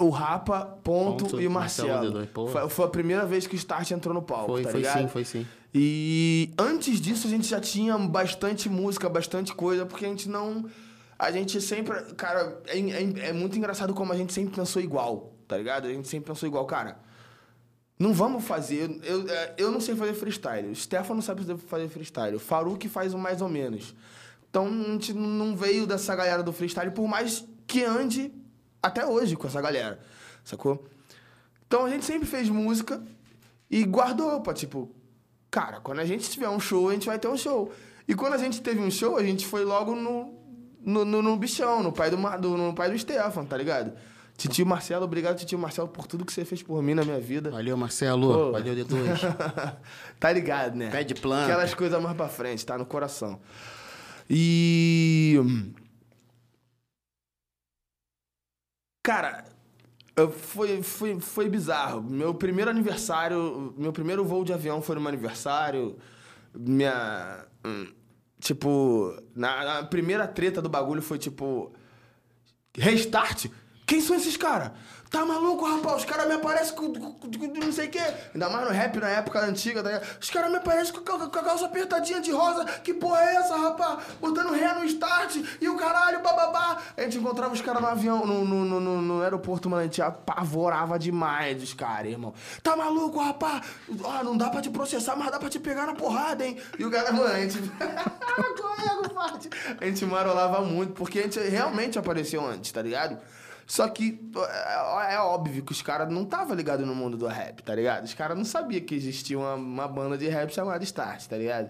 [0.00, 2.20] O Rapa, Ponto, Ponto, e Marcelo Marcelo.
[2.20, 2.46] D2, pô.
[2.48, 5.00] Foi, foi a primeira vez que o Start entrou no palco, Foi, tá foi ligado?
[5.02, 5.46] sim, foi sim.
[5.74, 10.64] E antes disso a gente já tinha bastante música, bastante coisa, porque a gente não.
[11.18, 12.00] A gente sempre.
[12.14, 15.86] Cara, é, é- é muito engraçado como a gente sempre pensou igual, tá ligado?
[15.86, 16.98] A gente sempre pensou igual, cara.
[17.98, 18.98] Não vamos fazer.
[19.04, 20.68] Eu, é, eu não sei fazer freestyle.
[20.70, 22.36] O Stefan não sabe fazer freestyle.
[22.36, 23.94] O Faruk faz o mais ou menos.
[24.48, 28.32] Então a gente não veio dessa galera do freestyle, por mais que ande
[28.82, 30.00] até hoje com essa galera.
[30.44, 30.86] Sacou?
[31.66, 33.02] Então a gente sempre fez música
[33.70, 34.90] e guardou pra tipo,
[35.50, 37.70] cara, quando a gente tiver um show, a gente vai ter um show.
[38.06, 40.34] E quando a gente teve um show, a gente foi logo no,
[40.80, 43.92] no, no, no bichão, no pai do, do, no pai do Stefan, tá ligado?
[44.38, 47.50] Titio Marcelo, obrigado, Titio Marcelo, por tudo que você fez por mim na minha vida.
[47.50, 48.32] Valeu, Marcelo.
[48.32, 48.52] Pô.
[48.52, 49.36] Valeu, D2.
[50.18, 50.90] tá ligado, né?
[50.90, 51.46] Pé de planta.
[51.46, 53.40] Aquelas coisas mais pra frente, tá no coração.
[54.30, 55.36] E.
[59.08, 59.42] Cara,
[60.36, 62.02] foi, foi, foi bizarro.
[62.02, 65.96] Meu primeiro aniversário, meu primeiro voo de avião foi no meu aniversário.
[66.54, 67.46] Minha.
[67.64, 67.86] hum,
[68.38, 71.72] Tipo, na, na primeira treta do bagulho foi tipo.
[72.76, 73.46] Restart?
[73.86, 74.72] Quem são esses caras?
[75.10, 75.96] Tá maluco, rapaz?
[75.98, 78.02] Os caras me aparecem com, com- com- não sei o quê.
[78.34, 80.06] Ainda mais no rap na época antiga, tá ligado?
[80.20, 82.64] Os caras me aparecem com, com- com a calça apertadinha de rosa.
[82.84, 84.00] Que porra é essa, rapaz?
[84.20, 86.76] Botando ré no start e o caralho, bababá.
[86.94, 89.80] A gente encontrava os caras no avião, no, no, no, no- no aeroporto, mano.
[89.80, 92.34] A gente apavorava demais os caras, irmão.
[92.62, 93.62] Tá maluco, rapaz?
[94.04, 96.58] Ó, não dá pra te processar, mas dá pra te pegar na porrada, hein?
[96.78, 97.58] E o cara, mano, a gente.
[98.60, 99.48] Corrego, forte.
[99.80, 103.18] A gente marolava muito, porque a gente realmente apareceu antes, tá ligado?
[103.68, 107.62] Só que é, é óbvio que os caras não estavam ligados no mundo do rap,
[107.62, 108.06] tá ligado?
[108.06, 111.68] Os caras não sabiam que existia uma, uma banda de rap chamada Start, tá ligado?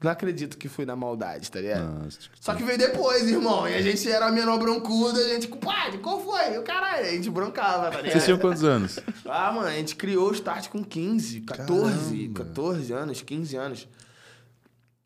[0.00, 2.04] Não acredito que foi na maldade, tá ligado?
[2.04, 3.66] Nossa, Só que veio depois, irmão.
[3.66, 6.58] E a gente era menor broncudo, a gente, compadre, qual foi?
[6.58, 8.12] O caralho, a gente broncava, tá ligado?
[8.12, 9.00] Vocês tinham quantos anos?
[9.24, 13.88] Ah, mano, a gente criou o Start com 15, 14, 14 anos, 15 anos.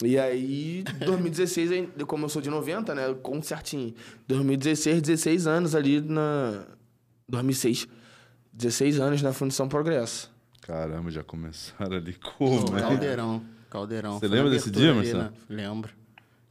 [0.05, 3.15] E aí, 2016, aí, como eu sou de 90, né?
[3.23, 3.95] Com certinho.
[4.27, 6.65] 2016, 16 anos ali na.
[7.29, 7.87] 2006.
[8.53, 10.31] 16 anos na Fundição Progresso.
[10.63, 12.81] Caramba, já começaram ali como, Pô, né?
[12.81, 13.43] Caldeirão.
[13.71, 14.13] Caldeirão.
[14.15, 15.23] Você Foi lembra desse dia, Marcelo?
[15.23, 15.33] né?
[15.49, 15.91] Lembro.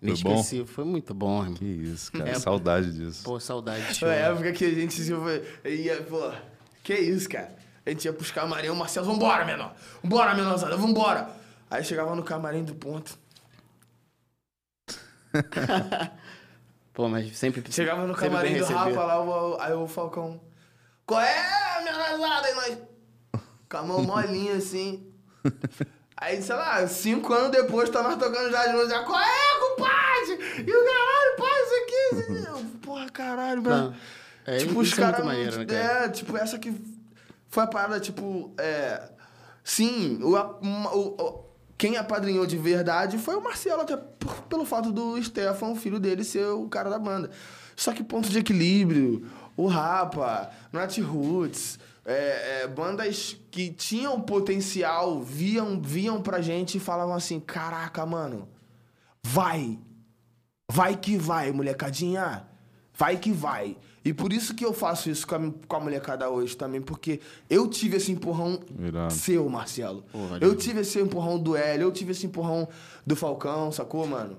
[0.02, 0.44] Foi bom?
[0.66, 1.54] Foi muito bom, irmão.
[1.54, 2.30] Que isso, cara.
[2.32, 2.34] É.
[2.34, 3.24] Saudade disso.
[3.24, 6.32] Pô, saudade de Foi a época que a gente se ia, pô.
[6.84, 7.56] Que isso, cara?
[7.86, 9.76] A gente ia pros camarim, o Marcelo, vambora, menor.
[10.04, 11.30] Vambora, menorzada, vambora.
[11.70, 13.18] Aí chegava no camarim do ponto.
[16.94, 17.64] Pô, mas sempre.
[17.72, 18.66] Chegava no camarim do.
[18.66, 20.40] Rafa lá, o- aí o Falcão.
[21.06, 22.48] Qual é, menorzada?
[22.48, 22.78] Aí nós.
[23.70, 25.08] Com a mão molinha assim.
[26.18, 28.88] Aí, sei lá, cinco anos depois, tá nós tocando já de novo.
[28.88, 30.64] Já, qual é, compadre?
[30.68, 31.96] E o caralho, pai, isso aqui.
[32.12, 32.48] Isso aqui.
[32.62, 33.96] Eu, Porra, caralho, mano.
[34.46, 35.26] É, tipo, os é caras.
[35.26, 36.06] né, cara?
[36.06, 36.80] é, tipo, essa que
[37.50, 39.02] foi a parada, tipo, é.
[39.64, 41.51] Sim, o, o- o-
[41.82, 43.98] quem apadrinhou de verdade foi o Marcelo, até
[44.48, 47.32] pelo fato do Stefan, filho dele, ser o cara da banda.
[47.76, 55.24] Só que ponto de equilíbrio, o Rapa, Nat Roots, é, é, bandas que tinham potencial,
[55.24, 58.48] viam, viam pra gente e falavam assim: caraca, mano,
[59.24, 59.80] vai,
[60.74, 62.48] Vai que vai, molecadinha.
[62.94, 63.76] Vai que vai.
[64.04, 67.20] E por isso que eu faço isso com a, com a molecada hoje também, porque
[67.50, 69.14] eu tive esse empurrão Irado.
[69.14, 70.04] seu, Marcelo.
[70.12, 70.50] Valeu.
[70.50, 72.68] eu tive esse empurrão do Hélio, eu tive esse empurrão
[73.06, 74.38] do Falcão, sacou, mano?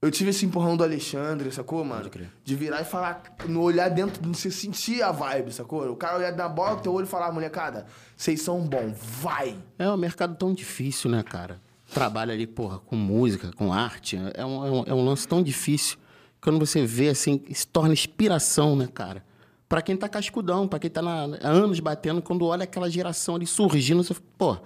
[0.00, 2.08] Eu tive esse empurrão do Alexandre, sacou, mano?
[2.44, 5.90] De virar e falar, no olhar dentro, você sentir a vibe, sacou?
[5.90, 9.56] O cara olhar na bola teu olho e falar, molecada, vocês são bons, vai.
[9.78, 11.60] É um mercado tão difícil, né, cara?
[11.92, 14.16] Trabalha ali, porra, com música, com arte.
[14.34, 15.96] É um, é um, é um lance tão difícil.
[16.40, 19.24] Quando você vê, assim, se torna inspiração, né, cara?
[19.68, 23.34] Pra quem tá cascudão, pra quem tá na, há anos batendo, quando olha aquela geração
[23.34, 24.58] ali surgindo, você fala, pô,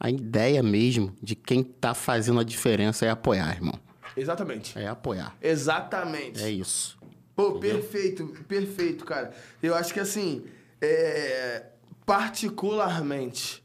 [0.00, 3.78] a ideia mesmo de quem tá fazendo a diferença é apoiar, irmão.
[4.16, 4.78] Exatamente.
[4.78, 5.36] É apoiar.
[5.42, 6.42] Exatamente.
[6.42, 6.98] É isso.
[7.36, 9.32] Pô, perfeito, perfeito, cara.
[9.62, 10.44] Eu acho que assim,
[10.80, 11.66] é,
[12.06, 13.62] particularmente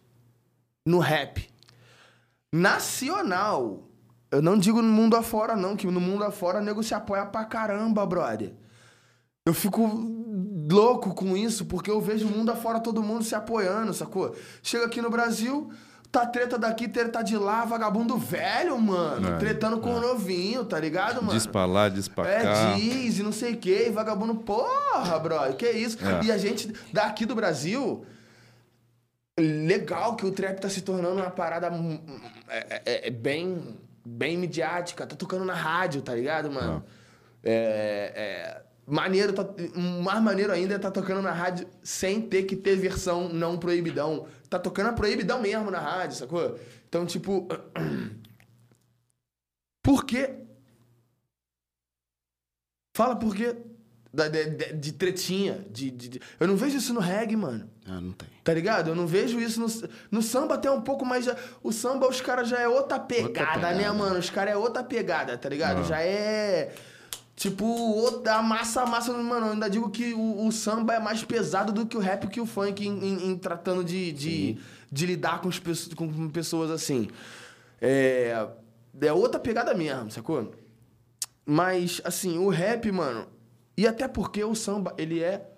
[0.86, 1.50] no rap
[2.52, 3.88] nacional,
[4.36, 7.26] eu não digo no mundo afora, não, que no mundo afora o nego se apoia
[7.26, 8.54] pra caramba, brother.
[9.46, 9.82] Eu fico
[10.72, 14.36] louco com isso, porque eu vejo o mundo afora todo mundo se apoiando, sacou?
[14.62, 15.69] Chega aqui no Brasil,
[16.12, 19.28] tá treta daqui, treta de lá, vagabundo velho, mano.
[19.28, 21.34] É, tretando com o novinho, tá ligado, mano?
[21.34, 22.74] Diz pra lá, diz pra É, cá.
[22.76, 25.98] diz e não sei o que, vagabundo, porra, brother, que isso?
[26.06, 26.24] É.
[26.26, 28.06] E a gente daqui do Brasil,
[29.38, 33.78] legal que o trap tá se tornando uma parada hum, hum, é, é- é bem,
[34.06, 36.84] bem midiática, tá tocando na rádio, tá ligado, mano?
[37.44, 39.46] É, é, maneiro, tá,
[40.04, 44.28] mais maneiro ainda é tá tocando na rádio sem ter que ter versão não proibidão.
[44.50, 46.60] Tá tocando a proibidão mesmo na rádio, sacou?
[46.88, 47.48] Então, tipo.
[49.84, 50.36] Por quê?
[52.96, 53.56] Fala por quê?
[54.13, 55.60] Da- de, de- de tretinha.
[55.70, 57.70] De, de- de- Eu não vejo isso no reggae, mano.
[57.86, 58.30] Ah, não tem.
[58.43, 58.89] Tá ligado?
[58.91, 59.67] Eu não vejo isso no,
[60.12, 61.26] no samba até um pouco mais.
[61.26, 63.74] já- o samba, os caras já é outra pegada, pegada.
[63.74, 64.17] né, mano?
[64.19, 65.80] Os caras é outra pegada, tá ligado?
[65.80, 65.84] Ah.
[65.84, 66.74] Já é.
[67.36, 69.12] Tipo, outra massa, massa.
[69.12, 72.28] Mano, eu ainda digo que o, o samba é mais pesado do que o rap
[72.28, 74.58] que o funk em, em- em tratando de, de,
[74.91, 77.10] de lidar com, pessoas, com pessoas assim.
[77.82, 78.48] É.
[79.02, 80.54] É outra pegada mesmo, sacou?
[81.46, 83.28] Mas, assim, o rap, mano.
[83.76, 85.50] E até porque o samba, ele é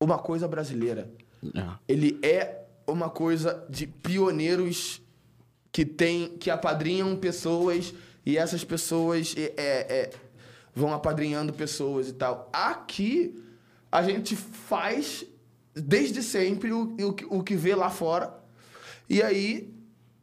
[0.00, 1.10] uma coisa brasileira
[1.54, 1.64] É.
[1.86, 5.00] ele é uma coisa de pioneiros
[5.70, 7.92] que tem que apadrinham pessoas
[8.24, 10.10] e essas pessoas é, é,
[10.74, 12.48] vão apadrinhando pessoas e tal.
[12.52, 13.38] Aqui
[13.90, 15.24] a gente faz
[15.74, 18.34] desde sempre o, o, que- o que vê lá fora.
[19.08, 19.72] E aí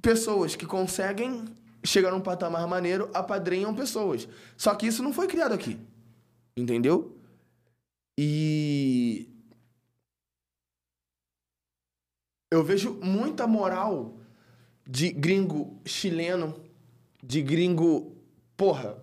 [0.01, 1.45] pessoas que conseguem
[1.83, 4.27] chegar num patamar maneiro apadrinham pessoas.
[4.57, 5.77] Só que isso não foi criado aqui.
[6.57, 7.15] Entendeu?
[8.17, 9.27] E
[12.55, 14.17] eu vejo muita moral
[14.87, 16.55] de gringo chileno,
[17.23, 18.15] de gringo,
[18.55, 18.97] porra,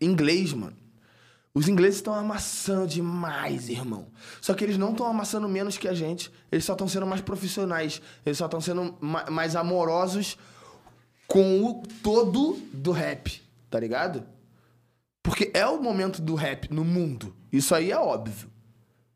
[0.00, 0.76] inglês, mano.
[1.54, 4.08] Os ingleses estão amassando demais, irmão.
[4.40, 6.32] Só que eles não estão amassando menos que a gente.
[6.50, 8.00] Eles só estão sendo mais profissionais.
[8.24, 10.38] Eles só estão sendo ma- mais amorosos
[11.26, 14.24] com o todo do rap, tá ligado?
[15.22, 17.34] Porque é o momento do rap no mundo.
[17.52, 18.50] Isso aí é óbvio.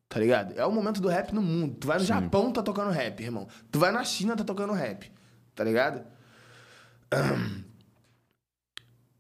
[0.09, 0.55] Tá ligado?
[0.57, 1.77] É o momento do rap no mundo.
[1.81, 3.49] Tu vai no Japão, tá tocando rap, irmão.
[3.71, 5.11] Tu vai na China, tá tocando rap.
[5.55, 6.05] Tá ligado?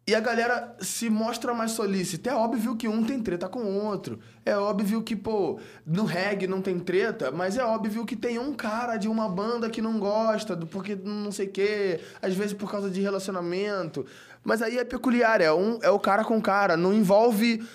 [0.08, 2.30] E a galera se mostra mais solícita.
[2.30, 4.20] É óbvio que um tem treta com o outro.
[4.44, 8.54] É óbvio que, pô, no reggae não tem treta, mas é óbvio que tem um
[8.54, 12.52] cara de uma banda que não gosta, do porque não sei o quê, às vezes
[12.52, 14.06] por causa de relacionamento.
[14.44, 16.76] Mas aí é peculiar, é, um, é o cara com cara.
[16.76, 17.66] Não envolve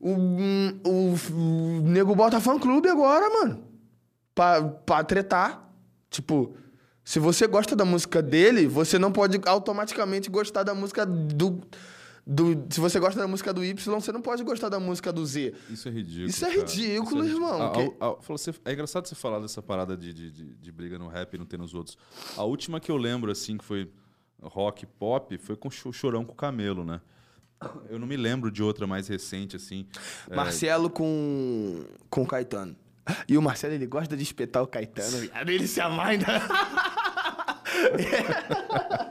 [0.00, 0.12] o,
[0.84, 3.64] o, o nego bota fã clube agora, mano.
[4.34, 5.68] Pra, pra tretar.
[6.10, 6.54] Tipo,
[7.04, 11.60] se você gosta da música dele, você não pode automaticamente gostar da música do.
[12.26, 15.24] do se você gosta da música do Y, você não pode gostar da música do
[15.26, 15.54] Z.
[15.70, 16.28] Isso é ridículo.
[16.28, 17.62] Isso é ridículo, Isso é irmão.
[17.66, 20.54] A- Que- a- a- falou, você- é engraçado você falar dessa parada de, de, de-
[20.54, 21.96] de briga no rap e não ter nos outros.
[22.36, 23.90] A última que eu lembro, assim, que foi
[24.40, 27.00] rock pop, foi com Cho- Chorão com o Camelo, né?
[27.88, 29.86] Eu não me lembro de outra mais recente, assim.
[30.28, 31.84] É, Marcelo com.
[32.10, 32.76] com o Caetano.
[33.26, 35.48] E o Marcelo, ele gosta de espetar o Caetano, viado.
[35.48, 36.26] Ele se amarra ainda.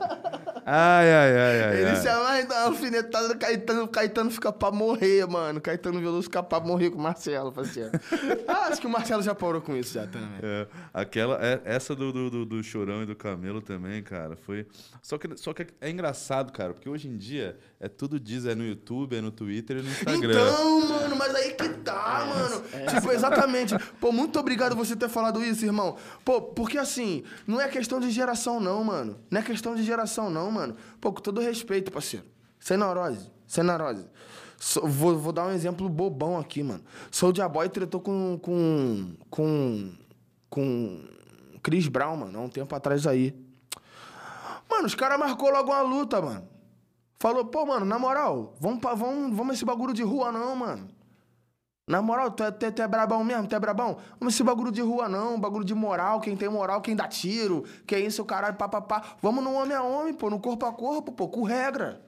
[0.70, 1.76] Ai, ai, ai, ai.
[1.80, 1.96] Ele ai.
[1.96, 3.82] se amarra uma alfinetada no Caetano.
[3.84, 5.58] O Caetano fica pra morrer, mano.
[5.58, 7.50] O Caetano Veloso fica pra morrer com o Marcelo.
[7.50, 7.90] Parceiro.
[8.46, 10.28] ah, acho que o Marcelo já parou com isso já também.
[10.42, 14.66] É, aquela, é- essa do, do, do- do Chorão e do Camelo também, cara, foi...
[15.02, 18.54] Só que, só que é engraçado, cara, porque hoje em dia é tudo diz, é
[18.54, 20.32] no YouTube, é no Twitter e no Instagram.
[20.32, 21.68] Então, mano, mas aí que
[22.08, 22.62] tá, mano.
[22.90, 23.74] Tipo, exatamente.
[24.00, 25.96] Pô, muito obrigado você ter falado isso, irmão.
[26.24, 29.18] Pô, porque assim, não é questão de geração, não, mano.
[29.30, 30.76] Não é questão de geração, não, mano.
[31.00, 32.26] Pô, com todo respeito, parceiro.
[32.58, 33.30] Sem neurose.
[33.46, 34.06] Sem neurose.
[34.58, 36.82] So- vou, vou dar um exemplo bobão aqui, mano.
[37.10, 38.38] Soulja Boy tretou com.
[38.42, 39.14] com.
[39.30, 39.92] com.
[40.50, 41.04] com.
[41.62, 43.34] Chris Brown, mano, há um tempo atrás aí.
[44.70, 46.48] Mano, os caras marcou logo uma luta, mano.
[47.18, 50.88] Falou, pô, mano, na moral, vamos, pra, vamos, vamos esse bagulho de rua não, mano.
[51.88, 53.48] Na moral, tu é, tu, é, tu é brabão mesmo?
[53.48, 53.96] Tu é brabão?
[54.20, 57.64] Vamos esse bagulho de rua não, bagulho de moral, quem tem moral, quem dá tiro,
[57.86, 59.02] que é isso, o caralho, pá, pá, pá.
[59.22, 62.02] Vamos no homem a homem, pô, no corpo a corpo, pô, com regra.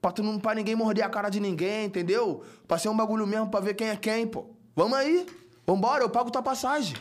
[0.00, 2.42] Pra, tu não, pra ninguém morder a cara de ninguém, entendeu?
[2.66, 4.46] Pra ser um bagulho mesmo, pra ver quem é quem, pô.
[4.74, 5.26] Vamos aí.
[5.66, 6.96] Vambora, eu pago tua passagem.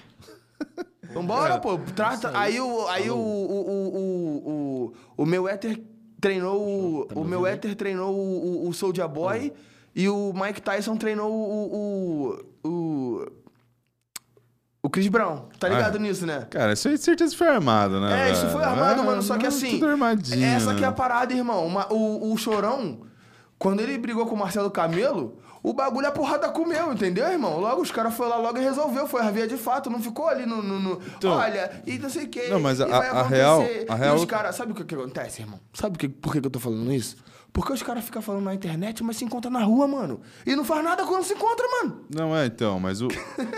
[1.13, 1.77] Vambora, pô.
[1.95, 2.37] Trata.
[2.37, 5.81] Aí, o, aí o, o, o, o, o, o meu éter
[6.19, 7.07] treinou o.
[7.15, 9.53] O meu éter treinou o, o, o Soulja Boy
[9.97, 12.37] e o Mike Tyson treinou o.
[12.63, 13.27] o, o
[14.83, 15.99] o Chris Brown, tá ligado Ah.
[15.99, 16.47] nisso, né?
[16.49, 18.29] Cara, isso aí de certeza foi armado, né?
[18.29, 19.21] É, isso foi armado, É, mano.
[19.21, 19.71] Só que é assim.
[19.71, 20.45] Tudo armadinho.
[20.45, 20.95] Essa que é a né?
[20.95, 21.67] parada, irmão.
[21.89, 23.01] O, o Chorão,
[23.59, 27.59] quando ele brigou com o Marcelo Camelo, o bagulho a porrada comeu, entendeu, irmão?
[27.59, 29.07] Logo os caras foram lá logo e resolveu.
[29.07, 30.63] Foi a via de fato, não ficou ali no.
[30.63, 32.47] no- no- Então- olha, e não sei o quê.
[32.49, 34.85] Não, mas e a- vai a real- a E real- os caras, sabe o que,
[34.85, 35.59] que acontece, irmão?
[35.73, 37.17] Sabe o que, por que, que eu tô falando isso?
[37.51, 40.21] Porque os caras ficam falando na internet, mas se encontram na rua, mano.
[40.45, 42.05] E não faz nada quando se encontra, mano.
[42.13, 43.07] Não, é, então, mas o,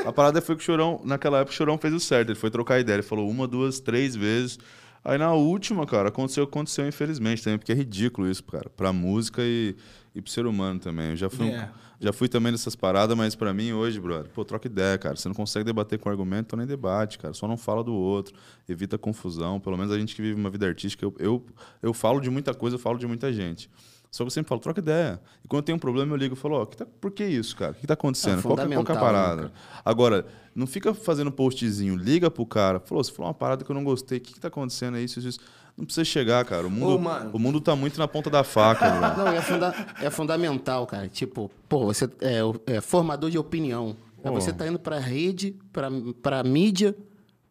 [0.05, 2.29] a parada foi que o Chorão, naquela época, o Chorão fez o certo.
[2.29, 2.95] Ele foi trocar ideia.
[2.95, 4.57] Ele falou uma, duas, três vezes.
[5.03, 8.69] Aí na última, cara, aconteceu, aconteceu, infelizmente, também, porque é ridículo isso, cara.
[8.69, 9.75] Pra música e,
[10.15, 11.11] e pro ser humano também.
[11.11, 11.69] Eu já fui, um- É.
[11.99, 15.15] já fui também nessas paradas, mas pra mim hoje, brother, pô, troca ideia, cara.
[15.15, 17.33] Você não consegue debater com argumento, então nem debate, cara.
[17.33, 18.33] Só não fala do outro,
[18.67, 19.59] evita confusão.
[19.59, 21.45] Pelo menos a gente que vive uma vida artística, eu, eu,
[21.81, 23.69] eu falo de muita coisa, eu falo de muita gente.
[24.11, 25.21] Só que eu sempre falo, troca ideia.
[25.45, 27.55] E quando tem um problema, eu ligo e falo, ó, que tá- por que isso,
[27.55, 27.73] cara?
[27.73, 28.39] O que tá acontecendo?
[28.39, 29.41] É qual, que, qual que é a fundamental, parada?
[29.43, 29.51] né,
[29.85, 33.75] Agora, não fica fazendo postzinho, liga pro cara, falou, você falou uma parada que eu
[33.75, 34.97] não gostei, o que, que tá acontecendo?
[34.97, 35.39] É isso, isso, isso.
[35.79, 36.67] Não precisa chegar, cara.
[36.67, 37.29] O mundo, Ô, mano.
[37.33, 39.17] o mundo tá muito na ponta da faca, velho.
[39.17, 41.07] Não, é, funda- é fundamental, cara.
[41.07, 43.95] Tipo, pô, você é, o- é formador de opinião.
[44.23, 44.39] Aí Pô.
[44.41, 45.87] você tá indo pra rede, pra,
[46.21, 46.93] pra mídia,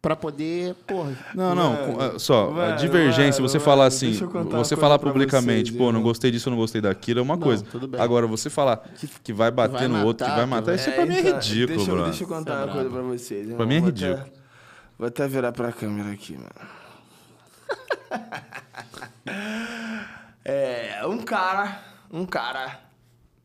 [0.02, 1.16] pra poder, porra.
[1.34, 4.28] Não, não, com- é, só, a mano, divergência, mano, você mano, falar assim, deixa eu
[4.28, 6.02] contar uma você coisa falar pra publicamente, vocês, pô, não irmão.
[6.02, 7.64] gostei disso, não gostei daquilo, é uma Não, coisa.
[7.64, 7.98] tudo bem.
[7.98, 8.84] Agora, você falar
[9.24, 11.20] que vai bater vai no outro, que matar, vai matar, isso É, pra mim é
[11.20, 12.04] então, ridículo, deixa, eu- bro.
[12.04, 13.44] Deixa eu contar é uma coisa pra vocês.
[13.46, 13.66] Pra irmão.
[13.66, 14.32] mim é Vou até- ridículo.
[14.98, 16.48] vou até virar pra câmera aqui, mano.
[20.44, 22.80] é, um cara, um cara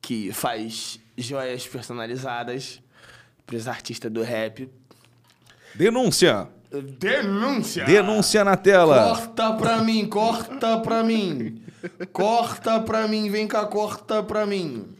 [0.02, 2.82] que faz joias personalizadas
[3.46, 4.70] pros artistas do rap.
[5.76, 6.48] Denúncia!
[7.00, 7.86] Denúncia!
[7.86, 9.16] Denúncia na tela!
[9.16, 11.62] Corta pra mim, corta pra mim.
[12.12, 14.96] Corta pra mim, vem cá, corta pra mim.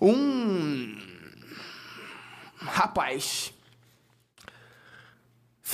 [0.00, 0.96] Um
[2.60, 3.53] rapaz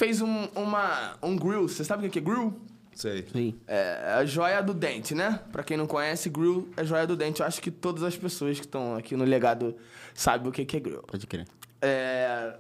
[0.01, 1.69] fez um, uma, um grill.
[1.69, 2.59] Você sabe o que é grill?
[2.95, 3.27] Sei.
[3.31, 3.61] Sim.
[3.69, 5.41] É a joia do dente, né?
[5.53, 7.41] Pra quem não conhece, grill é joia do dente.
[7.41, 9.77] Eu acho que todas as pessoas que estão aqui no legado
[10.15, 11.03] sabem o que que é grill.
[11.03, 11.47] Pode crer.
[11.83, 12.57] É...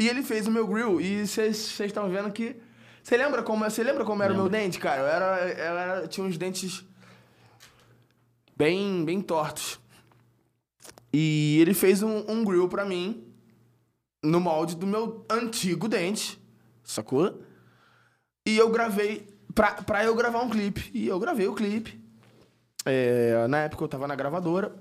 [0.00, 2.56] E ele fez o meu grill e vocês estão vendo que.
[3.02, 5.02] Você lembra como, você lembra como era o meu dente, cara?
[5.02, 6.84] Eu era, eu era- tinha uns dentes
[8.56, 9.78] bem, bem tortos.
[11.12, 13.27] E ele fez um, um grill pra mim
[14.22, 16.40] no molde do meu antigo dente,
[16.82, 17.42] sacou?
[18.46, 20.90] E eu gravei, pra, pra eu gravar um clipe.
[20.94, 22.02] E eu gravei o clipe.
[22.84, 24.74] É, na época eu tava na gravadora.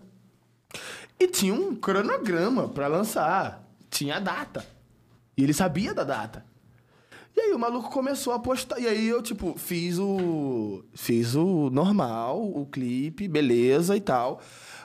[1.19, 3.67] E tinha um cronograma pra lançar.
[3.89, 4.65] Tinha a data.
[5.35, 6.45] E ele sabia da data.
[7.35, 8.79] E aí o maluco começou a postar.
[8.79, 10.83] E aí eu, tipo, fiz o.
[10.93, 14.41] Fiz o normal, o clipe, beleza e tal.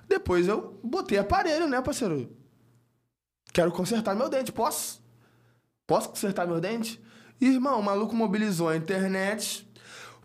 [0.09, 2.29] Depois eu botei aparelho, né, parceiro?
[3.53, 5.03] Quero consertar meu dente, posso?
[5.87, 7.01] Posso consertar meu dente?
[7.41, 9.69] Irmão, o maluco mobilizou a internet.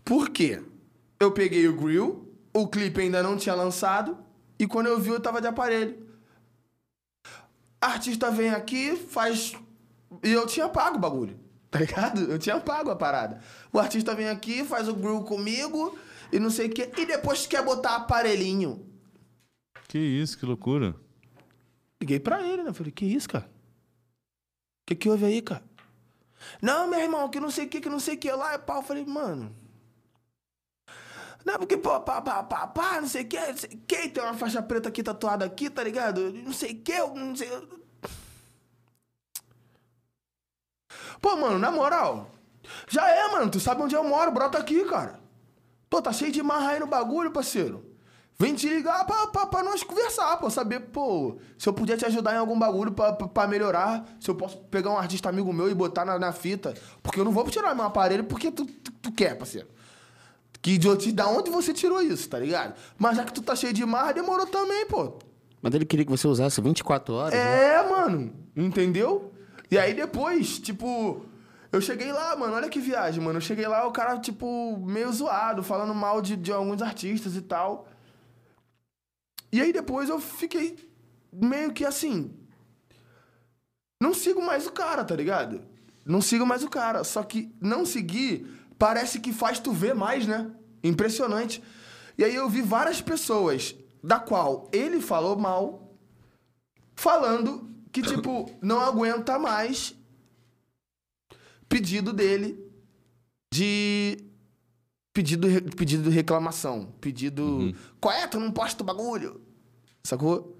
[0.04, 0.62] Por quê?
[1.20, 4.16] Eu peguei o grill, o clipe ainda não tinha lançado,
[4.58, 6.06] e quando eu vi, eu tava de aparelho.
[7.80, 9.54] Artista vem aqui, faz.
[10.22, 11.38] E eu tinha pago o bagulho,
[11.70, 12.22] tá ligado?
[12.22, 13.40] Eu tinha pago a parada.
[13.72, 15.98] O artista vem aqui, faz o grill comigo,
[16.32, 18.86] e não sei o quê, e depois quer botar aparelhinho.
[19.86, 20.94] Que isso, que loucura.
[22.00, 22.72] Liguei pra ele, né?
[22.72, 23.44] Falei, que isso, cara?
[23.46, 25.62] O que que houve aí, cara?
[26.62, 28.54] Não, meu irmão, que não sei o que, que não sei o que lá.
[28.54, 29.54] E pau, eu falei, mano.
[31.44, 34.08] Não, porque, pô, pá, pá, pá, pá, não sei o que, não sei o que,
[34.10, 36.32] tem uma faixa preta aqui tatuada aqui, tá ligado?
[36.32, 37.48] Não sei o que, eu não sei.
[41.20, 42.30] Pô, mano, na moral.
[42.88, 45.20] Já é, mano, tu sabe onde eu moro, brota aqui, cara.
[45.88, 47.87] Pô, tá cheio de marra aí no bagulho, parceiro.
[48.40, 50.48] Vem te ligar pra, pra, pra nós conversar, pô.
[50.48, 54.04] Saber, pô, se eu puder te ajudar em algum bagulho pra, pra, pra melhorar.
[54.20, 56.72] Se eu posso pegar um artista amigo meu e botar na, na fita.
[57.02, 59.66] Porque eu não vou tirar meu aparelho porque tu, tu, tu quer, parceiro.
[60.62, 62.74] Que idiotice, da onde você tirou isso, tá ligado?
[62.96, 65.14] Mas já que tu tá cheio de marra, demorou também, pô.
[65.60, 67.34] Mas ele queria que você usasse 24 horas.
[67.34, 67.74] né?
[67.74, 68.32] É, mano.
[68.56, 69.32] Entendeu?
[69.68, 71.24] E aí depois, tipo,
[71.72, 73.38] eu cheguei lá, mano, olha que viagem, mano.
[73.38, 77.40] Eu cheguei lá, o cara, tipo, meio zoado, falando mal de, de alguns artistas e
[77.42, 77.88] tal.
[79.52, 80.76] E aí depois eu fiquei
[81.32, 82.34] meio que assim.
[84.00, 85.62] Não sigo mais o cara, tá ligado?
[86.04, 87.02] Não sigo mais o cara.
[87.04, 88.46] Só que não seguir
[88.78, 90.50] parece que faz tu ver mais, né?
[90.82, 91.62] Impressionante.
[92.16, 95.94] E aí eu vi várias pessoas da qual ele falou mal,
[96.94, 99.94] falando que, tipo, não aguenta mais
[101.68, 102.58] pedido dele
[103.52, 104.27] de.
[105.18, 106.92] Pedido, pedido de reclamação.
[107.00, 107.74] Pedido.
[108.00, 108.24] Qual é?
[108.28, 109.40] Tu não posta o bagulho?
[110.04, 110.56] Sacou?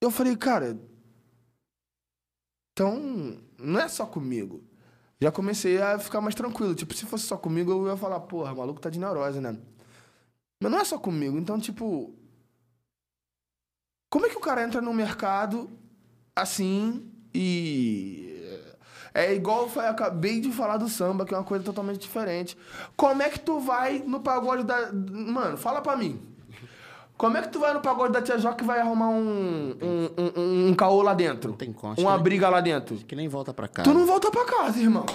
[0.00, 0.78] Eu falei, cara.
[2.72, 4.62] Então, não é só comigo.
[5.20, 6.76] Já comecei a ficar mais tranquilo.
[6.76, 9.58] Tipo, se fosse só comigo, eu ia falar, porra, o maluco tá de neurose, né?
[10.62, 11.36] Mas não é só comigo.
[11.36, 12.14] Então, tipo.
[14.08, 15.68] Como é que o cara entra no mercado
[16.36, 18.33] assim e.
[19.16, 22.58] É igual eu acabei de falar do samba, que é uma coisa totalmente diferente.
[22.96, 24.90] Como é que tu vai no pagode da.
[24.92, 26.20] Mano, fala pra mim.
[27.16, 30.10] Como é que tu vai no pagode da Tia Joca e vai arrumar um, um,
[30.40, 31.50] um, um caô lá dentro?
[31.50, 32.96] Não tem acho Uma que- briga lá dentro?
[32.96, 33.88] Que nem volta pra casa.
[33.88, 35.06] Tu não volta pra casa, irmão.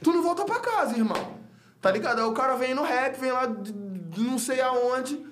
[0.00, 1.16] Tu não volta pra casa, irmão.
[1.80, 2.20] Tá ligado?
[2.20, 5.26] Aí o cara vem no rap, vem lá de, de não sei aonde.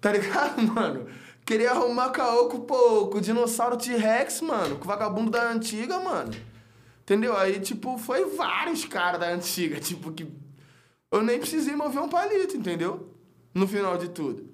[0.00, 1.06] Tá ligado, mano?
[1.44, 4.76] Queria arrumar caô com, pô, com o dinossauro T-Rex, mano.
[4.76, 6.30] Com o vagabundo da antiga, mano.
[7.10, 7.36] Entendeu?
[7.36, 10.30] Aí, tipo, foi vários caras da antiga, tipo, que.
[11.10, 13.12] Eu nem precisei mover um palito, entendeu?
[13.52, 14.48] No final de tudo.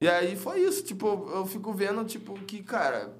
[0.00, 3.16] E aí foi isso, tipo, eu fico vendo, tipo, que, cara.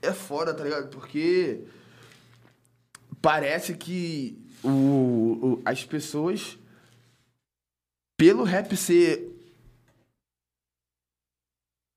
[0.00, 0.88] É foda, tá ligado?
[0.88, 1.64] Porque
[3.20, 6.58] parece que o, o- as pessoas,
[8.16, 9.30] pelo rap ser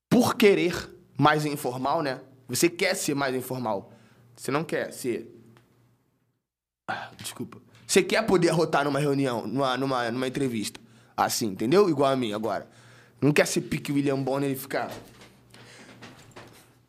[0.09, 2.19] por querer mais informal, né?
[2.49, 3.93] Você quer ser mais informal.
[4.37, 5.33] Você não quer ser.
[6.89, 7.57] Ah, desculpa.
[7.85, 10.79] Você quer poder arrotar numa reunião, numa, numa, numa entrevista.
[11.15, 11.89] Assim, entendeu?
[11.89, 12.69] Igual a mim agora.
[13.19, 14.91] Não quer ser pique William Bonner e ficar.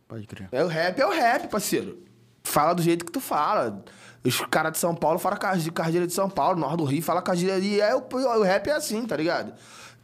[0.06, 0.48] Pode crer.
[0.52, 2.02] É o rap, é o rap, parceiro.
[2.44, 3.82] Fala do jeito que tu fala.
[4.22, 5.38] Os caras de São Paulo falam
[5.72, 7.80] carreira de São Paulo, nós do Rio fala carreira de.
[7.80, 9.54] É, o, o rap é assim, tá ligado?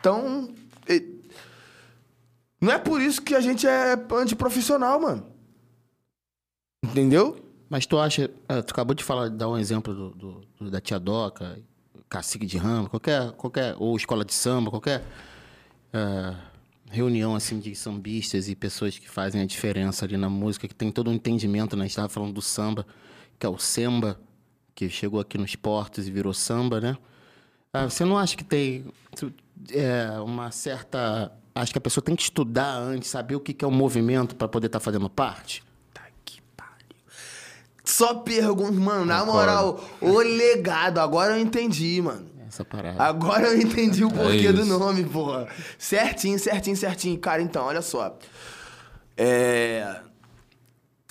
[0.01, 0.53] Então.
[0.89, 1.15] e-
[2.61, 5.34] não é por isso que a gente é antiprofissional, mano.
[6.95, 7.37] Entendeu?
[7.69, 8.31] Mas tu acha.
[8.49, 11.59] ah, Tu acabou de falar, dar um exemplo do, do- do- da Tia Doca,
[12.09, 13.75] Cacique de Rama, qualquer, qualquer.
[13.79, 15.03] Ou escola de samba, qualquer.
[15.93, 16.35] ah,
[16.91, 20.93] reunião assim de sambistas e pessoas que fazem a diferença ali na música, que tem
[20.93, 21.83] todo um entendimento, né?
[21.83, 22.87] A gente estava falando do samba,
[23.39, 24.21] que é o samba,
[24.77, 26.97] que chegou aqui nos portos e virou samba, né?
[27.73, 28.85] Ah, você não acha que tem
[29.73, 31.33] é, uma certa.
[31.57, 34.37] Acho que a pessoa tem que estudar antes, saber o que que é o movimento
[34.37, 35.65] para poder estar fazendo parte?
[37.85, 42.27] Só pergunta, mano, na moral, o legado, agora eu entendi, mano.
[42.49, 43.03] essa parada.
[43.03, 44.79] Agora eu entendi o porquê do isso.
[44.79, 45.47] nome, porra.
[45.79, 47.19] Certinho, certinho, certinho.
[47.19, 48.17] Cara, então, olha só.
[49.17, 50.01] É...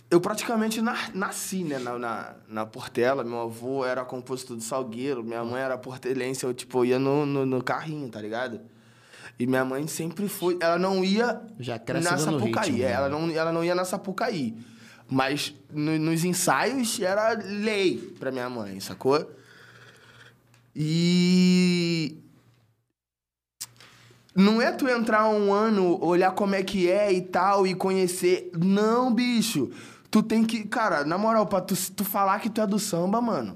[0.10, 3.24] Eu praticamente na- nasci, né, na, na, na Portela.
[3.24, 6.44] Meu avô era compositor do Salgueiro, minha mãe era portelense.
[6.44, 8.60] Eu, tipo, ia no, no, no carrinho, tá ligado?
[9.40, 10.58] E minha mãe sempre foi...
[10.60, 12.70] Ela não ia Já na Sapucaí.
[12.72, 12.92] ritmo, é, né?
[12.92, 14.56] ela, não, ela não ia na Sapucaí.
[15.14, 19.30] Mas no- nos ensaios era lei pra minha mãe, sacou?
[20.76, 22.18] E
[24.36, 28.50] não é tu entrar um ano, olhar como é que é e tal, e conhecer.
[28.58, 29.70] Não, bicho.
[30.10, 30.64] Tu tem que.
[30.64, 33.56] Cara, na moral, pra tu, tu falar que tu é do samba, mano.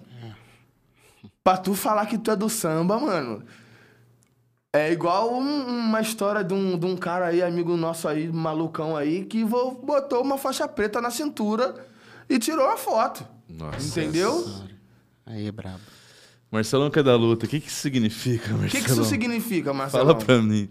[1.43, 3.43] Pra tu falar que tu é do samba, mano.
[4.77, 8.95] É igual um- uma história de um, de um cara aí, amigo nosso aí, malucão
[8.95, 11.75] aí, que botou uma faixa preta na cintura
[12.29, 13.25] e tirou a foto.
[13.49, 13.85] Nossa.
[14.01, 14.45] Entendeu?
[15.25, 15.79] Aí é brabo.
[16.51, 18.67] Marcelão que é da luta, o que que isso significa, Marcelão?
[18.67, 20.05] O que, que isso significa, Marcelo?
[20.05, 20.69] Fala pra mim.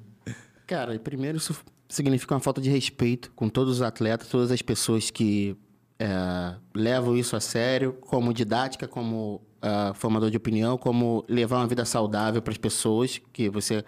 [0.67, 1.55] Cara, primeiro isso
[1.89, 5.57] significa uma falta de respeito com todos os atletas, todas as pessoas que
[5.99, 11.67] é, levam isso a sério, como didática, como ah, formador de opinião, como levar uma
[11.67, 13.85] vida saudável para as pessoas, que você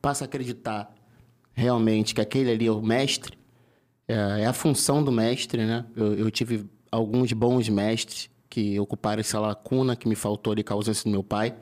[0.00, 0.92] passa a acreditar
[1.54, 3.38] realmente que aquele ali é o mestre,
[4.06, 5.84] é, é a função do mestre, né?
[5.96, 10.92] Eu, eu tive alguns bons mestres que ocuparam essa lacuna que me faltou ali, causa
[10.92, 11.54] do meu pai.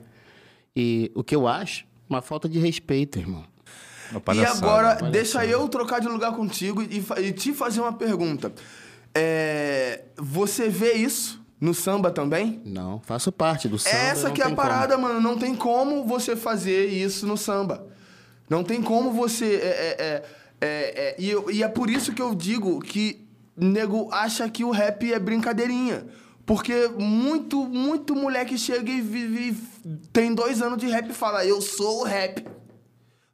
[0.75, 1.85] E o que eu acho?
[2.09, 3.45] Uma falta de respeito, irmão.
[4.35, 8.51] E agora, deixa eu trocar de lugar contigo e, e te fazer uma pergunta.
[9.15, 12.59] É, você vê isso no samba também?
[12.65, 13.95] Não, faço parte do samba.
[13.95, 14.67] Essa que é a tem como.
[14.67, 15.21] parada, mano.
[15.21, 17.85] Não tem como você fazer isso no samba.
[18.49, 19.45] Não tem como você.
[19.45, 20.23] É, é, é,
[20.59, 24.63] é, é, e, eu- e é por isso que eu digo que nego acha que
[24.63, 26.05] o rap é brincadeirinha.
[26.45, 29.55] Porque muito, muito moleque chega e vive,
[30.11, 32.43] tem dois anos de rap e fala, eu sou o rap.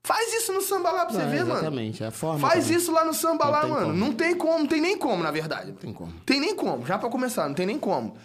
[0.08, 1.51] Faz isso no samba lá pra você Não, ver, mano.
[1.60, 2.78] exatamente, é a forma Faz também.
[2.78, 3.86] isso lá no samba Não lá, mano.
[3.88, 3.93] como.
[3.97, 5.72] Não tem como, não tem nem como, na verdade.
[5.72, 6.14] Não tem como.
[6.26, 8.16] Tem nem como, já pra começar, não tem nem como.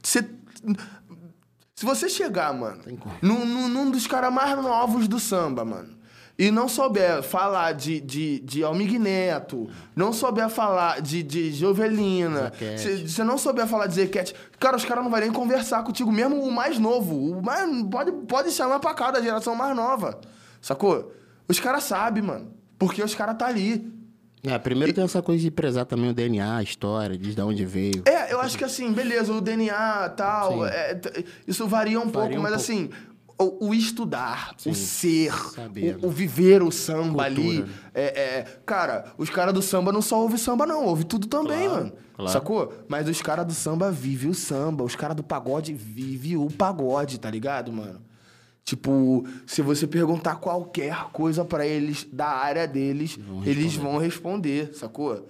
[0.00, 0.24] Você-
[1.74, 3.14] se você chegar, mano, Tem como.
[3.20, 5.88] num, num- num dos caras mais novos do samba, mano,
[6.38, 12.52] e não souber falar de, de, de Almig Neto, não souber falar de, de Jovelina,
[12.78, 16.12] se você não souber falar de Zequete, cara, os caras não vão nem conversar contigo,
[16.12, 17.16] mesmo o mais novo.
[17.16, 20.20] O mais, pode, pode chamar pra cá da geração mais nova,
[20.60, 21.12] sacou?
[21.52, 23.92] Os caras sabem, mano, porque os caras tá ali.
[24.42, 28.02] É, primeiro tem essa coisa de prezar também o DNA, a história, de onde veio.
[28.06, 30.70] É, eu acho que assim, beleza, o DNA tal, Sim.
[30.72, 31.00] é,
[31.46, 32.64] isso varia um pouco, Varia um mas pouco.
[32.64, 32.90] assim,
[33.38, 35.34] o, o estudar, o ser,
[36.02, 37.58] o, o viver o samba ali.
[37.58, 37.68] Cultura.
[37.94, 41.68] É, é, cara, os caras do samba não só ouvem samba, não, ouve tudo também,
[41.68, 41.92] Claro, mano.
[42.14, 42.32] claro.
[42.32, 42.72] Sacou?
[42.88, 47.20] Mas os caras do samba vivem o samba, os caras do pagode vivem o pagode,
[47.20, 48.00] tá ligado, mano?
[48.64, 54.72] Tipo, se você perguntar qualquer coisa pra eles da área deles, vão eles vão responder,
[54.74, 55.28] sacou?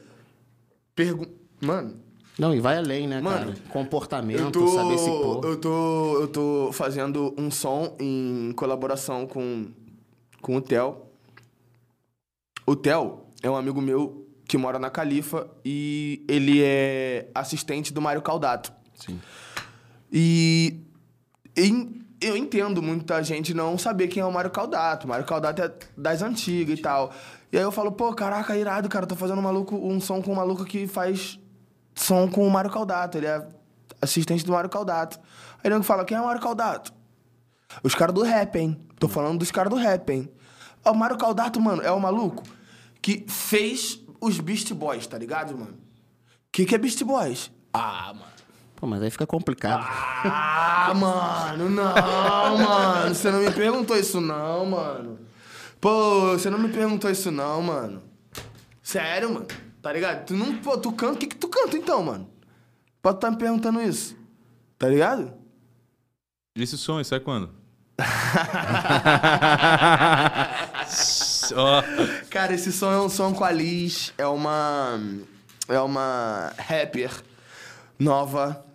[0.94, 1.24] Pergun
[1.60, 1.96] Mano,
[2.38, 3.68] Não, e vai além, né, Mano, cara?
[3.70, 5.44] Comportamento, tô, saber se pôr.
[5.44, 9.68] eu tô, eu tô fazendo um som em colaboração com,
[10.42, 10.96] com o Theo.
[12.66, 18.02] O Theo é um amigo meu que mora na Califa e ele é assistente do
[18.02, 18.72] Mário Caldato.
[18.94, 19.18] Sim.
[20.12, 20.80] E
[21.56, 25.08] em- eu entendo muita gente não saber quem é o Mário Caldato.
[25.08, 27.12] Mário Caldato é das antigas e tal.
[27.50, 30.32] E aí eu falo, pô, caraca, irado, cara, tô fazendo um, maluco, um som com
[30.32, 31.38] um maluco que faz
[31.94, 33.18] som com o Mário Caldato.
[33.18, 33.46] Ele é
[34.00, 35.18] assistente do Mário Caldato.
[35.62, 36.92] Aí ele fala, quem é o Mário Caldato?
[37.82, 38.80] Os caras do rap, hein?
[38.98, 40.30] Tô falando dos caras do rap, hein?
[40.84, 42.42] O Mário Caldato, mano, é o maluco
[43.02, 45.72] que fez os Beast Boys, tá ligado, mano?
[45.72, 47.50] O que, que é Beast Boys?
[47.72, 48.32] Ah, mano.
[48.82, 49.86] Pô, mas aí fica complicado.
[50.24, 53.14] Ah, mano, não, mano.
[53.14, 55.20] Você não me perguntou isso, não, mano.
[55.80, 58.02] Pô, você não me perguntou isso, não, mano.
[58.82, 59.46] Sério, mano.
[59.80, 60.26] Tá ligado?
[60.26, 60.56] Tu não.
[60.56, 61.12] Pô, tu canta.
[61.12, 62.28] O que, que tu canta então, mano?
[63.00, 64.16] Pode estar me perguntando isso.
[64.76, 65.32] Tá ligado?
[66.56, 67.50] E esse som, aí sai quando?
[72.30, 74.12] Cara, esse som é um som com a Liz.
[74.18, 74.98] É uma.
[75.68, 77.12] É uma rapper
[77.96, 78.71] nova,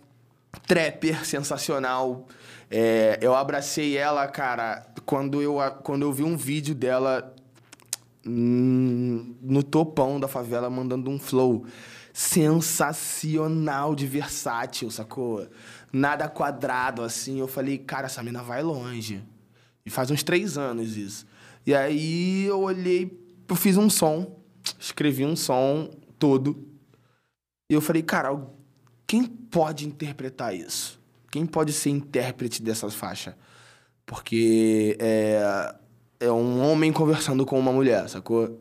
[0.66, 2.26] trapper sensacional.
[2.70, 7.34] É, eu abracei ela, cara, quando eu, quando eu vi um vídeo dela
[8.26, 11.64] hum, no topão da favela mandando um flow
[12.12, 15.46] sensacional de versátil, sacou?
[15.92, 17.38] Nada quadrado assim.
[17.38, 19.22] Eu falei, cara, essa mina vai longe.
[19.86, 21.26] E faz uns três anos isso.
[21.64, 24.36] E aí eu olhei, eu fiz um som,
[24.78, 26.66] escrevi um som todo.
[27.70, 28.36] E eu falei, cara,
[29.08, 31.00] quem pode interpretar isso?
[31.32, 33.34] Quem pode ser intérprete dessa faixa?
[34.04, 35.74] Porque é,
[36.20, 38.60] é um homem conversando com uma mulher, sacou?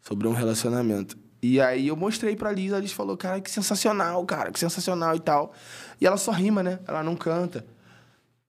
[0.00, 1.16] Sobre um relacionamento.
[1.42, 5.14] E aí eu mostrei pra Liz, a Liz falou, cara, que sensacional, cara, que sensacional
[5.14, 5.52] e tal.
[6.00, 6.78] E ela só rima, né?
[6.88, 7.66] Ela não canta.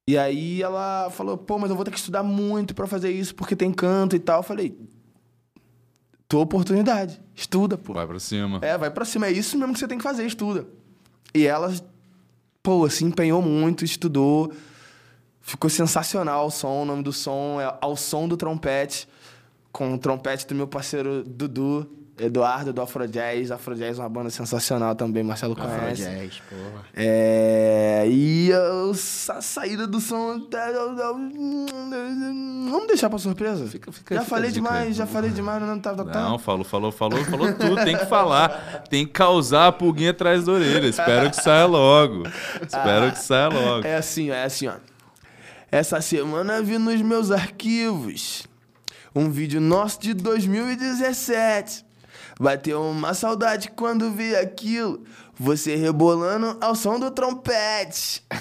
[0.08, 3.36] E aí ela falou, pô, mas eu vou ter que estudar muito pra fazer isso,
[3.36, 4.40] porque tem canto e tal.
[4.40, 4.78] Eu falei,
[6.26, 7.94] tua oportunidade, estuda, pô.
[7.94, 8.60] Vai pra cima.
[8.62, 10.68] É, vai pra cima, é isso mesmo que você tem que fazer, estuda.
[11.34, 11.74] E ela,
[12.62, 14.52] pô, se empenhou muito, estudou.
[15.42, 19.08] Ficou sensacional o som, o nome do som é Ao Som do Trompete,
[19.72, 23.50] com o trompete do meu parceiro Dudu, Eduardo, do Afrojazz.
[23.52, 26.04] Afrojazz é uma banda sensacional também, Marcelo conhece.
[26.04, 26.86] Jazz, porra.
[26.96, 28.06] É.
[28.08, 28.92] E a,
[29.38, 30.40] a saída do som.
[30.42, 30.70] tá-
[32.70, 33.66] Vamos deixar pra surpresa?
[33.68, 36.22] Fica- fica- já fica falei demais, já falei demais, não tá, tá, tá.
[36.22, 37.84] Não, falou, falou, falou, falou tudo.
[37.84, 38.84] Tem que falar.
[38.90, 40.88] Tem que causar a pulguinha atrás da orelha.
[40.88, 42.24] Espero que saia logo.
[42.62, 43.88] Espero que saia logo.
[43.88, 44.74] É assim, ó, é assim, ó.
[45.72, 48.44] Essa semana vi nos meus arquivos
[49.16, 51.86] um vídeo nosso de 2017.
[52.40, 55.04] Bateu uma saudade quando vi aquilo.
[55.36, 58.24] Você rebolando ao som do trompete.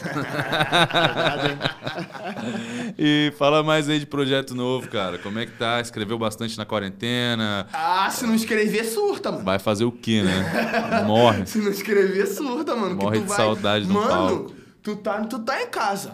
[2.99, 5.19] E fala mais aí de projeto novo, cara.
[5.19, 5.81] Como é que tá?
[5.81, 7.67] Escreveu bastante na quarentena.
[7.73, 9.45] Ah, se não escrever, surta, mano.
[9.45, 11.03] Vai fazer o quê, né?
[11.07, 11.47] Morre.
[11.47, 12.97] Se não escrever, surta, mano.
[12.97, 14.55] que Morre tu de vai- saudade no mano, palco.
[14.83, 16.13] Tu tá, tu tá em casa.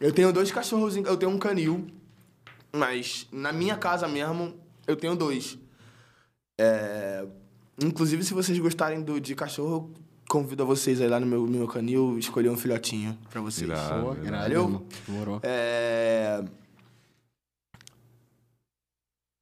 [0.00, 1.86] Eu tenho dois cachorros, em- eu tenho um canil.
[2.74, 4.54] Mas na minha casa mesmo,
[4.86, 5.58] eu tenho dois.
[6.58, 7.26] É,
[7.82, 9.90] Inclusive, se vocês gostarem do, de cachorro, eu
[10.28, 13.68] convido a vocês aí lá no meu, no meu canil escolher um filhotinho pra vocês.
[13.68, 14.02] Irado.
[14.02, 14.42] Pô, irado.
[14.42, 14.86] Valeu?
[15.06, 15.40] Demorou.
[15.42, 16.42] É...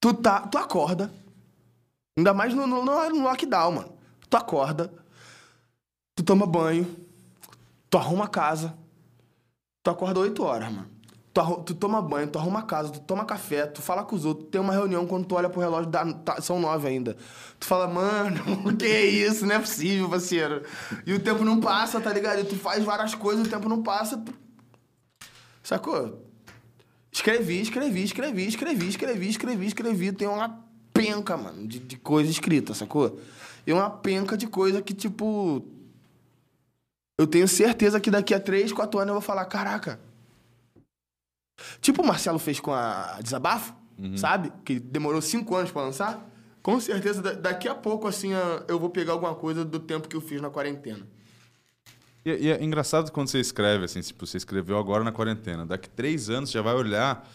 [0.01, 1.12] Tu, tá, tu acorda.
[2.19, 3.93] Ainda mais no, no, no lockdown, mano.
[4.29, 4.93] Tu acorda.
[6.17, 6.97] Tu toma banho.
[7.89, 8.77] Tu arruma a casa.
[9.83, 10.91] Tu acorda 8 horas, mano.
[11.35, 14.49] Tu, tu toma banho, tu arruma casa, tu toma café, tu fala com os outros,
[14.53, 17.16] tem uma reunião quando tu olha pro relógio, dá, tá- são nove ainda.
[17.59, 18.41] Tu fala, mano,
[18.78, 19.45] que isso?
[19.45, 20.62] Não é possível, parceiro.
[21.05, 22.39] E o tempo não passa, tá ligado?
[22.41, 24.16] E tu faz várias coisas, o tempo não passa.
[24.16, 24.32] tu-
[25.61, 26.22] Sacou?
[27.11, 30.12] Escrevi, escrevi, escrevi, escrevi, escrevi, escrevi, escrevi.
[30.12, 30.61] Tem uma
[30.93, 33.18] penca, mano, de, de coisa escrita, sacou?
[33.66, 35.66] E uma penca de coisa que, tipo.
[37.18, 39.99] Eu tenho certeza que daqui a três, quatro anos eu vou falar: caraca.
[41.81, 43.75] Tipo o Marcelo fez com a Desabafo,
[44.17, 44.53] sabe?
[44.65, 46.31] Que demorou cinco anos pra lançar.
[46.63, 48.31] Com certeza, da- daqui a pouco, assim,
[48.67, 51.07] eu vou pegar alguma coisa do tempo que eu fiz na quarentena.
[52.25, 55.67] E, e é engraçado quando você escreve, assim, tipo, você escreveu agora na quarentena.
[55.67, 57.29] Daqui três anos você já vai olhar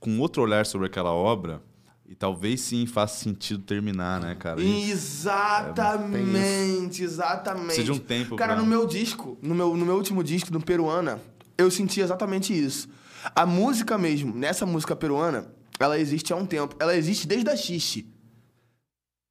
[0.00, 1.62] com outro olhar sobre aquela obra
[2.08, 4.60] e talvez sim faça sentido terminar, né, cara?
[4.62, 7.66] E- Exatamente, exatamente.
[7.66, 10.52] Precisa de um tempo Cara, pra- no meu disco, no meu, no meu último disco,
[10.52, 11.20] no Peruana,
[11.56, 12.88] eu senti exatamente isso.
[13.34, 16.76] A música mesmo, nessa música peruana, ela existe há um tempo.
[16.78, 18.06] Ela existe desde a Xixi.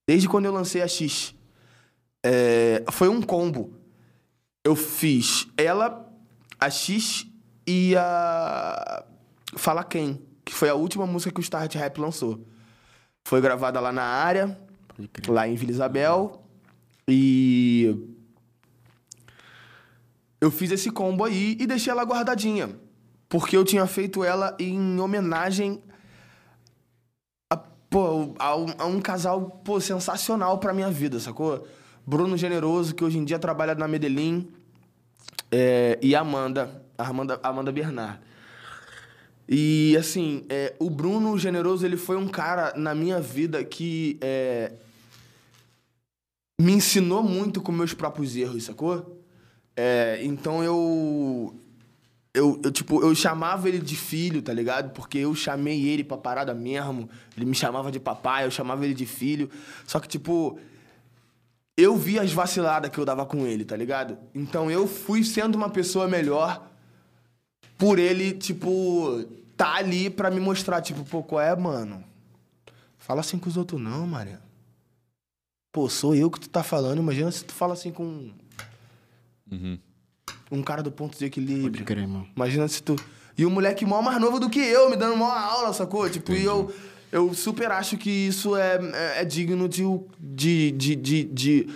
[0.07, 1.35] Desde quando eu lancei a Xixi.
[2.23, 3.73] É, foi um combo.
[4.63, 6.11] Eu fiz ela,
[6.59, 7.25] a X
[7.65, 9.05] e a
[9.55, 12.45] Fala Quem, que foi a última música que o Start Rap lançou.
[13.23, 14.59] Foi gravada lá na área,
[15.27, 16.43] lá em Vila Isabel.
[17.07, 17.95] E
[20.41, 22.75] eu fiz esse combo aí e deixei ela guardadinha.
[23.29, 25.81] Porque eu tinha feito ela em homenagem
[27.49, 31.65] a, pô, a, um, a um casal pô, sensacional pra minha vida, sacou?
[32.05, 34.51] Bruno Generoso, que hoje em dia trabalha na Medellín,
[35.51, 38.19] é, e Amanda, Amanda, Amanda Bernard.
[39.47, 44.73] E assim, é, o Bruno Generoso, ele foi um cara na minha vida que é,
[46.59, 49.23] me ensinou muito com meus próprios erros, sacou?
[49.75, 51.55] É, então eu,
[52.33, 54.91] eu, eu, tipo, eu chamava ele de filho, tá ligado?
[54.91, 57.09] Porque eu chamei ele pra parada mesmo.
[57.35, 59.49] Ele me chamava de papai, eu chamava ele de filho.
[59.85, 60.59] Só que, tipo,
[61.75, 64.17] eu vi as vaciladas que eu dava com ele, tá ligado?
[64.35, 66.67] Então eu fui sendo uma pessoa melhor
[67.77, 69.25] por ele, tipo,
[69.55, 72.03] tá ali pra me mostrar, tipo, pô, qual é, mano?
[72.97, 74.39] Fala assim com os outros não, Maria.
[75.71, 78.31] Pô, sou eu que tu tá falando, imagina se tu fala assim com
[79.51, 79.79] Uhum.
[80.51, 81.85] Um cara do ponto de Pode equilíbrio.
[81.85, 82.25] crer, irmão.
[82.35, 82.95] Imagina se tu.
[83.37, 86.09] E o moleque mó mais novo do que eu, me dando mó aula, sacou?
[86.09, 86.73] Tipo, e eu,
[87.11, 89.83] eu super acho que isso é, é, é digno de,
[90.19, 91.69] de, de, de, de.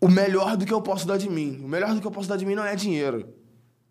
[0.00, 1.60] O melhor do que eu posso dar de mim.
[1.62, 3.28] O melhor do que eu posso dar de mim não é dinheiro.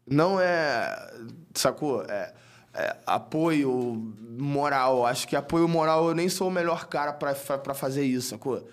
[0.10, 1.14] Não é.
[1.54, 2.04] Sacou?
[2.04, 2.34] É,
[2.74, 5.06] é apoio moral.
[5.06, 8.68] Acho que apoio moral eu nem sou o melhor cara pra fazer isso, sacou?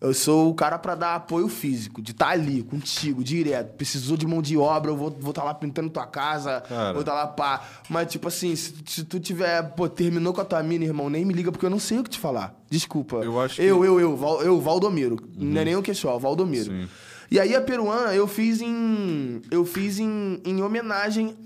[0.00, 3.74] Eu sou o cara pra dar apoio físico, de estar ali contigo, direto.
[3.74, 6.92] Precisou de mão de obra, eu vou estar vou tá lá pintando tua casa, Cara.
[6.92, 7.66] vou estar lá pá.
[7.88, 11.24] Mas, tipo assim, se, se tu tiver, pô, terminou com a tua mina, irmão, nem
[11.24, 12.54] me liga, porque eu não sei o que te falar.
[12.70, 13.16] Desculpa.
[13.16, 15.16] Eu acho que- Eu, eu, eu, Val- eu, Valdomiro.
[15.36, 16.66] Não é nem o Queixó, o Valdomiro.
[16.66, 16.88] Sim.
[17.28, 19.42] E aí a peruana eu fiz em.
[19.50, 21.36] Eu fiz em, em homenagem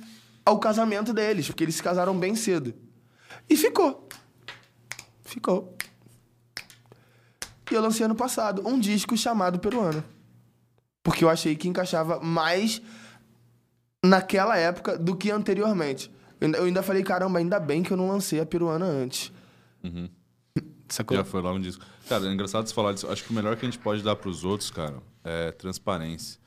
[0.44, 2.74] ao casamento deles, porque eles se casaram bem cedo.
[3.48, 4.06] E ficou.
[5.24, 5.71] Ficou.
[7.74, 10.04] Eu lancei ano passado um disco chamado Peruana.
[11.02, 12.80] Porque eu achei que encaixava mais
[14.04, 16.10] naquela época do que anteriormente.
[16.40, 19.32] Eu ainda- falei, caramba, ainda bem que eu não lancei a peruana antes.
[20.88, 21.16] Sacou?
[21.16, 21.84] Já foi lá um disco.
[22.08, 23.08] Cara, é engraçado você falar disso.
[23.08, 26.40] Acho que o melhor que a gente pode dar pros outros, cara, é transparência.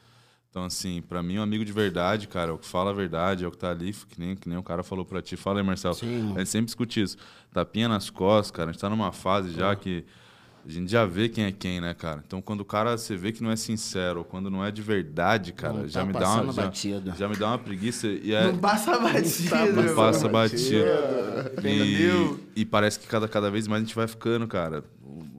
[0.50, 3.44] Então, assim, pra mim, um amigo de verdade, cara, é o que fala a verdade,
[3.44, 5.36] é o que tá ali, que nem, que nem o cara falou pra ti.
[5.36, 5.96] Fala aí, Marcelo.
[5.96, 7.18] Sim, a gente sempre discute isso.
[7.52, 8.70] Tapinha nas costas, cara.
[8.70, 10.06] A gente tá numa fase já que
[10.68, 12.24] a gente já vê quem é quem, né, cara?
[12.26, 14.82] Então, quando o cara, você vê que não é sincero, ou quando não é de
[14.82, 16.54] verdade, cara, Não já tá me dá uma...
[16.54, 17.16] Já, batida.
[17.18, 18.08] já me dá uma preguiça.
[18.08, 19.50] E é, Não passa batida.
[19.50, 21.54] Tá não passa batida.
[21.58, 22.40] Entendeu?
[22.56, 24.84] E, e parece que cada, cada vez mais a gente vai ficando, cara,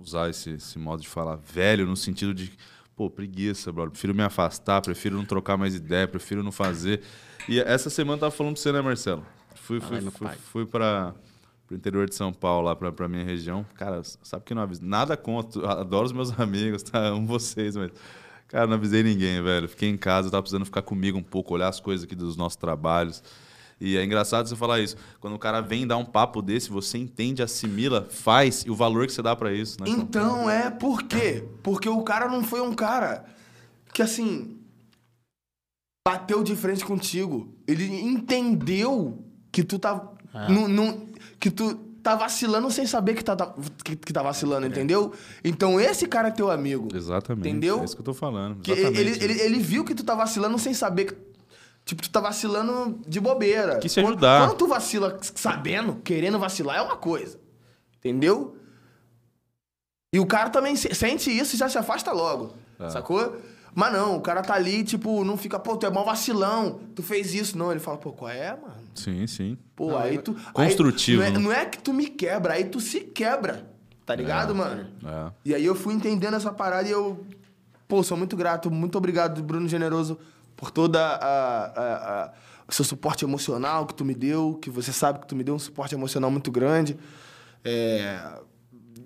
[0.01, 2.53] usar esse, esse modo de falar velho, no sentido de,
[2.95, 3.91] pô, preguiça, brother.
[3.91, 7.01] Prefiro me afastar, prefiro não trocar mais ideia, prefiro não fazer.
[7.49, 9.27] E essa semana eu tava falando pra você, né, Marcelo?
[9.57, 11.13] Fui, fui, fui, fui pra,
[11.67, 13.67] pro interior de São Paulo, lá pra, pra minha região.
[13.75, 14.85] Cara, sabe que não aviso.
[14.85, 16.99] Nada contra, adoro os meus amigos, tá?
[17.09, 17.91] Amo vocês, mas.
[18.49, 19.69] Cara, não avisei ninguém, velho.
[19.69, 22.55] Fiquei em casa, tava precisando ficar comigo um pouco, olhar as coisas aqui dos nossos
[22.57, 23.21] trabalhos.
[23.81, 24.97] E é engraçado você falar isso.
[25.21, 29.05] Quando o cara vem dar um papo desse, você entende, assimila, faz e o valor
[29.07, 29.87] que você dá pra isso, né?
[29.91, 31.45] Então é por quê?
[31.63, 33.25] Porque o cara não foi um cara
[33.93, 34.59] que assim
[36.07, 37.53] bateu de frente contigo.
[37.67, 40.51] Ele entendeu que tu tá É.
[40.53, 41.06] não, não-
[41.41, 43.53] que tu tá vacilando sem saber que tá, tá-
[43.85, 45.13] que, que tá vacilando, entendeu?
[45.45, 46.89] Então esse cara é teu amigo.
[46.95, 47.49] Exatamente.
[47.49, 47.81] Entendeu?
[47.81, 48.61] É isso que eu tô falando.
[48.61, 49.01] Que Exatamente.
[49.01, 51.27] ele, ele, ele viu que tu tá vacilando sem saber que.
[51.85, 53.79] Tipo, tu tá vacilando de bobeira.
[53.79, 54.49] Te Quando- ajudar.
[54.49, 57.39] Quando, tu vacila sabendo, querendo vacilar, é uma coisa.
[57.99, 58.57] Entendeu?
[60.13, 62.53] E o cara também se- sente isso e já se afasta logo.
[62.79, 62.89] É.
[62.91, 63.37] Sacou?
[63.75, 67.03] Mas não, o cara tá ali, tipo, não fica, pô, tu é mó vacilão, tu
[67.03, 67.59] fez isso.
[67.59, 68.86] Não, ele fala, pô, qual é, mano?
[68.97, 69.57] Sim, sim.
[69.75, 70.35] Pô, aí tu.
[70.53, 71.45] Construtivo, Aí, não, é, né?
[71.45, 73.71] não é que tu me quebra, aí tu se quebra.
[74.05, 74.87] Tá ligado, mano?
[75.05, 75.33] É.
[75.45, 77.25] E aí eu fui entendendo essa parada e eu,
[77.89, 80.19] pô, sou muito grato, muito obrigado, Bruno Generoso,
[80.57, 82.33] por toda a, a- a-
[82.69, 85.55] o seu suporte emocional que tu me deu, que você sabe que tu me deu
[85.55, 86.97] um suporte emocional muito grande.
[87.65, 88.19] É,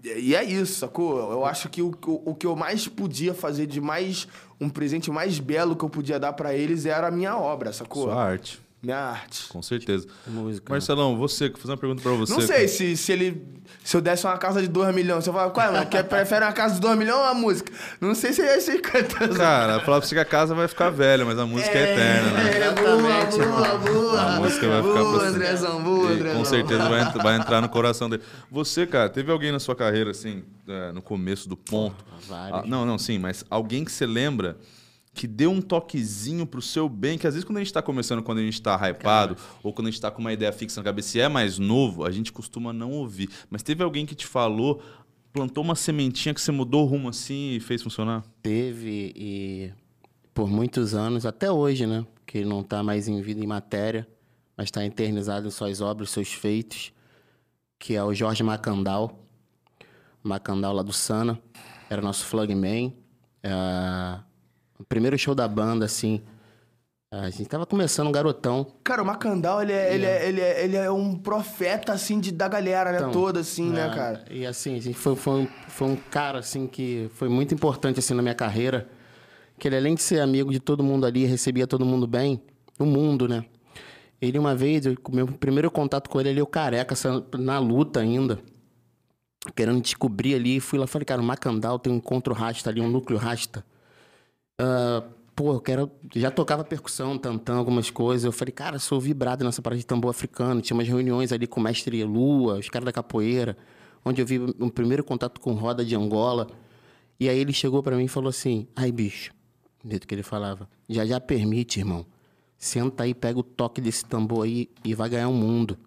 [0.05, 1.19] e é isso, sacou?
[1.33, 4.27] Eu acho que o, o, o que eu mais podia fazer de mais
[4.61, 8.05] um presente mais belo que eu podia dar pra eles era a minha obra, sacou?
[8.05, 9.47] Sua arte, Minha arte.
[9.49, 10.07] com certeza.
[10.27, 10.73] Música.
[10.73, 12.33] Marcelão, você, vou fazer uma pergunta pra você.
[12.33, 13.61] Não sei se, se ele.
[13.85, 15.87] Se eu desse uma casa de 2 milhões, você fala, qual é, mano?
[15.87, 17.73] Quer, prefere uma casa de 2 milhões ou uma música?
[18.01, 19.29] Não sei se é 50.
[19.37, 22.31] Cara, falar pra você que a casa vai ficar velha, mas a música é, eterna,
[22.31, 22.59] né?
[22.59, 24.21] É, boa, boa, boa.
[24.21, 25.29] A música vai ficar boa, pra.
[25.29, 26.39] Andrezão, boa, Andrezão.
[26.39, 28.23] com certeza vai, vai entrar no coração dele.
[28.51, 32.03] Você, cara, teve alguém na sua carreira, assim, é, no começo do ponto?
[32.27, 32.61] vários.
[32.61, 34.57] Ah, não, não, sim, mas alguém que você lembra
[35.21, 38.23] que deu um toquezinho pro seu bem, que às vezes quando a gente tá começando,
[38.23, 40.85] quando a gente tá hypado, ou quando a gente tá com uma ideia fixa na
[40.85, 43.29] cabeça e é mais novo, a gente costuma não ouvir.
[43.51, 44.81] Mas teve alguém que te falou,
[45.31, 48.25] plantou uma sementinha que você mudou o rumo assim e fez funcionar?
[48.41, 49.71] Teve e
[50.33, 52.07] por muitos anos, até hoje, né?
[52.25, 54.09] Que ele não está mais em vida em matéria,
[54.57, 56.95] mas está eternizado em suas obras, seus feitos,
[57.79, 59.23] que é o Jorge Macandal.
[60.23, 61.39] Macandal lá do Sana,
[61.91, 62.97] era nosso flagman.
[63.43, 64.30] É,
[64.81, 66.23] o primeiro show da banda, assim,
[67.13, 68.67] a gente tava começando um garotão.
[68.83, 72.33] Cara, o Macandal, ele é, ele, é, ele, é, ele é um profeta, assim, de,
[72.33, 72.99] da galera, né?
[72.99, 74.25] Então, Toda, assim, né, É, cara?
[74.31, 77.99] E assim, a gente foi, foi, um, foi um cara assim que foi muito importante
[77.99, 78.89] assim na minha carreira.
[79.59, 82.41] Que ele, além de ser amigo de todo mundo ali, recebia todo mundo bem,
[82.79, 83.45] o mundo, né?
[84.23, 87.59] Ele, uma vez, eu- o meu primeiro contato com ele, ele, eu careca, sa- na
[87.59, 88.39] luta ainda,
[89.55, 90.61] querendo descobrir ali.
[90.61, 93.65] Fui lá falei, cara, o Macandal tem um encontro rasta ali, um núcleo rasta.
[94.61, 95.03] Ah,
[95.35, 95.91] pô, eu quero.
[96.15, 98.25] Já tocava percussão, tantã, algumas coisas.
[98.25, 100.61] Eu falei, cara, sou vibrado nessa parada de tambor africano.
[100.61, 103.57] Tinha umas reuniões ali com o mestre Lua, os caras da capoeira,
[104.05, 106.47] onde eu vi um primeiro contato com roda de Angola.
[107.19, 109.33] E aí ele chegou pra mim e falou assim: ai, bicho,
[109.83, 112.05] do que ele falava, já já permite, irmão.
[112.59, 115.79] Senta aí, pega o toque desse tambor aí e vai ganhar um mundo.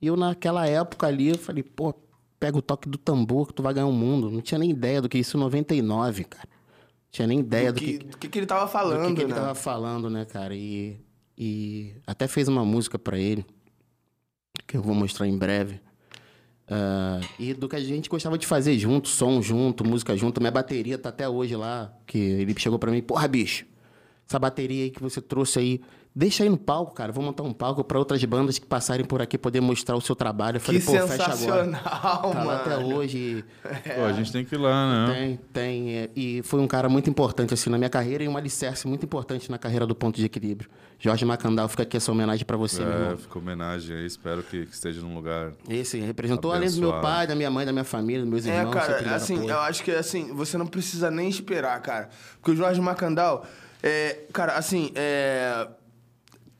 [0.00, 1.94] E eu, naquela época ali, eu falei, pô,
[2.40, 4.28] pega o toque do tambor que tu vai ganhar um mundo.
[4.28, 6.48] Não tinha nem ideia do que isso em 99, cara.
[7.12, 9.14] Tinha nem ideia do, do que, que, do que, que ele tava do falando, que,
[9.16, 9.38] que ele né?
[9.38, 10.56] tava falando, né, cara?
[10.56, 10.98] E,
[11.36, 13.44] e até fez uma música pra ele,
[14.66, 15.78] que eu vou mostrar em breve.
[16.66, 20.40] Ah, e do que a gente gostava de fazer junto, som junto, música junto.
[20.40, 23.66] Minha bateria tá até hoje lá, que ele chegou pra mim, porra, bicho,
[24.26, 25.80] essa bateria aí que você trouxe aí,
[26.14, 27.10] deixa aí no palco, cara.
[27.12, 30.14] Vou montar um palco pra outras bandas que passarem por aqui poder mostrar o seu
[30.14, 30.56] trabalho.
[30.56, 31.34] Eu Que falei, pô, fecha agora.
[31.36, 32.46] sensacional, Tá mano.
[32.46, 33.44] lá até hoje.
[33.96, 35.14] Pô, a gente tem que ir lá, né?
[35.14, 35.96] Tem, tem.
[35.98, 39.04] é, E foi um cara muito importante, assim, na minha carreira e um alicerce muito
[39.04, 40.68] importante na carreira do Ponto de Equilíbrio.
[40.98, 43.16] Jorge Macandal, fica aqui essa homenagem pra você, meu É, irmão.
[43.16, 44.06] ficou homenagem aí.
[44.06, 45.52] Espero que, que esteja num lugar.
[45.68, 47.16] Esse representou além do meu Abençoado.
[47.16, 48.72] pai, da minha mãe, da minha família, dos meus É, irmãos.
[48.84, 49.50] sempre cara, assim, apoio.
[49.50, 52.08] eu acho que assim, você não precisa nem esperar, cara.
[52.40, 53.44] Porque o Jorge Macandal,
[53.82, 55.66] é, cara, assim, é,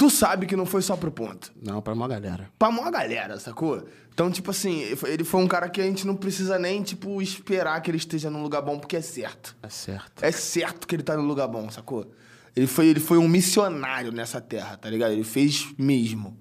[0.03, 1.53] tu sabe que não foi só pro ponto.
[1.65, 2.51] Não, pra uma galera.
[2.59, 3.87] Pra maior galera, sacou?
[4.13, 7.81] Então, tipo assim, ele foi um cara que a gente não precisa nem, tipo, esperar
[7.81, 9.57] que ele esteja num lugar bom, porque é certo.
[9.63, 10.25] É certo.
[10.25, 12.11] É certo que ele tá num lugar bom, sacou?
[12.57, 15.13] Ele foi, ele foi um missionário nessa terra, tá ligado?
[15.13, 16.37] Ele fez mesmo.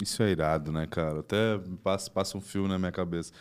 [0.00, 1.18] Isso é irado, né, cara?
[1.18, 3.32] Até passa, passa um fio na minha cabeça.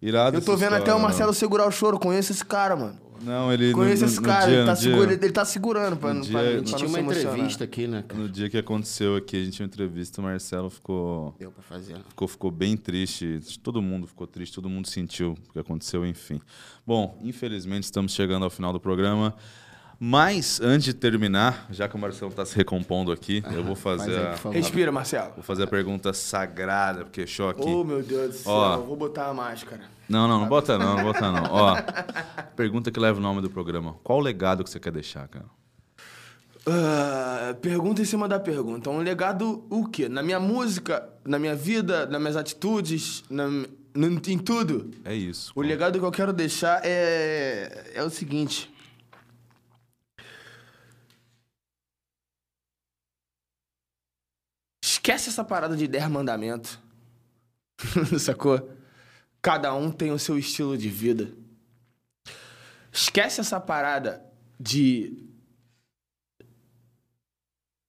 [0.00, 1.34] Irado Eu tô vendo até história, o Marcelo mano.
[1.34, 3.00] segurar o choro, conheço esse cara, mano.
[3.22, 3.68] Não, ele.
[3.70, 6.12] no- Conheço no- esse no cara, dia- ele, tá dia- segura- ele tá segurando pra,
[6.12, 7.32] dia- pra, a pra A não gente tinha uma emocionar.
[7.34, 8.04] entrevista aqui, né?
[8.06, 8.20] cara?
[8.20, 11.34] No dia que aconteceu aqui, a gente tinha uma entrevista, o Marcelo ficou.
[11.38, 11.96] Deu pra fazer.
[12.08, 13.40] Ficou, ficou bem triste.
[13.62, 16.40] Todo mundo ficou triste, todo mundo sentiu o que aconteceu, enfim.
[16.86, 19.34] Bom, infelizmente estamos chegando ao final do programa.
[20.04, 24.00] Mas, antes de terminar, já que o Marcelo está se recompondo aqui, eu vou Faz
[24.00, 24.56] fazer, aí, a, favor.
[24.56, 25.32] Respira, Marcelo.
[25.36, 27.62] vou fazer a pergunta sagrada, porque choque.
[27.62, 28.52] Oh, meu Deus do céu.
[28.52, 28.78] Ó.
[28.78, 29.82] Vou botar a máscara.
[30.08, 31.44] Não, não, não bota não, não bota não.
[31.52, 31.76] Ó,
[32.56, 33.94] pergunta que leva o nome do programa.
[34.02, 35.46] Qual o legado que você quer deixar, cara?
[36.66, 38.90] Ah, pergunta em cima da pergunta.
[38.90, 40.08] Um legado o quê?
[40.08, 44.90] Na minha música, na minha vida, nas minhas atitudes, na, no- em tudo.
[45.04, 45.52] É isso.
[45.54, 48.71] O legado que eu quero deixar é, é o seguinte.
[55.04, 56.78] Esquece essa parada de 10 mandamentos.
[58.20, 58.70] Sacou?
[59.42, 61.36] Cada um tem o seu estilo de vida.
[62.92, 64.24] Esquece essa parada
[64.60, 65.28] de.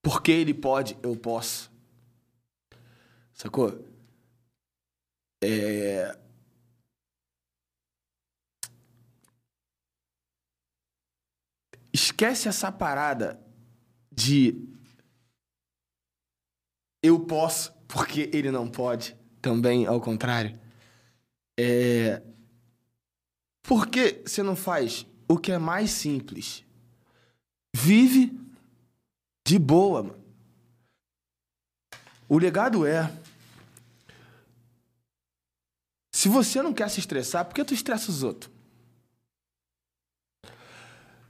[0.02, 1.70] Porque ele pode, eu posso.
[3.32, 3.86] Sacou?
[5.40, 6.18] É.
[11.92, 13.40] Esquece essa parada
[14.10, 14.73] de
[17.04, 19.14] eu posso porque ele não pode.
[19.42, 20.58] Também ao contrário.
[21.60, 22.22] É.
[23.62, 26.64] Por que você não faz o que é mais simples?
[27.76, 28.32] Vive
[29.46, 30.24] de boa, mano.
[32.26, 33.12] O legado é.
[36.10, 38.50] Se você não quer se estressar, por que tu estressa os outros?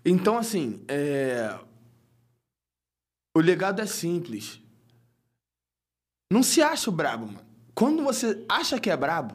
[0.05, 1.59] Então, assim, é...
[3.37, 4.63] o legado é simples.
[6.31, 7.41] Não se acha o brabo, mano.
[7.75, 9.35] Quando você acha que é brabo,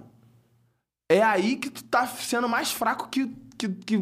[1.12, 3.28] é aí que tu tá sendo mais fraco que,
[3.58, 3.98] que, que...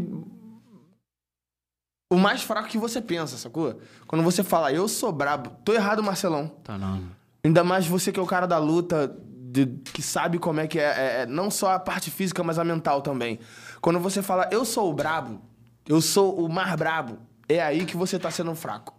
[2.11, 3.79] O mais fraco que você pensa, sacou?
[4.07, 6.47] Quando você fala, eu sou brabo, tô errado, Marcelão.
[6.63, 7.03] Tá não.
[7.43, 9.13] Ainda mais você que é o cara da luta,
[9.51, 12.57] de- que sabe como é que é, é- é não só a parte física, mas
[12.57, 13.39] a mental também.
[13.81, 15.41] Quando você fala, eu sou o brabo,
[15.85, 17.17] eu sou o mais brabo,
[17.49, 18.95] é aí que você tá sendo fraco.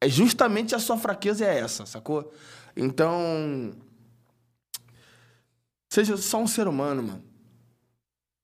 [0.00, 2.32] É justamente a sua fraqueza é essa, sacou?
[2.78, 3.76] Então.
[5.92, 7.24] Seja só um ser humano, mano.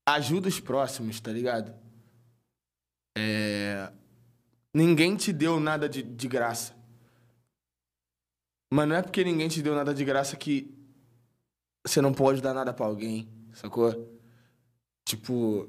[0.06, 1.72] Ajuda os próximos, tá ligado?
[3.16, 3.92] É.
[4.74, 6.74] Ninguém te deu nada de, de graça.
[8.72, 10.74] Mas não é porque ninguém te deu nada de graça que
[11.86, 14.18] você não pode dar nada pra alguém, sacou?
[15.04, 15.68] Tipo,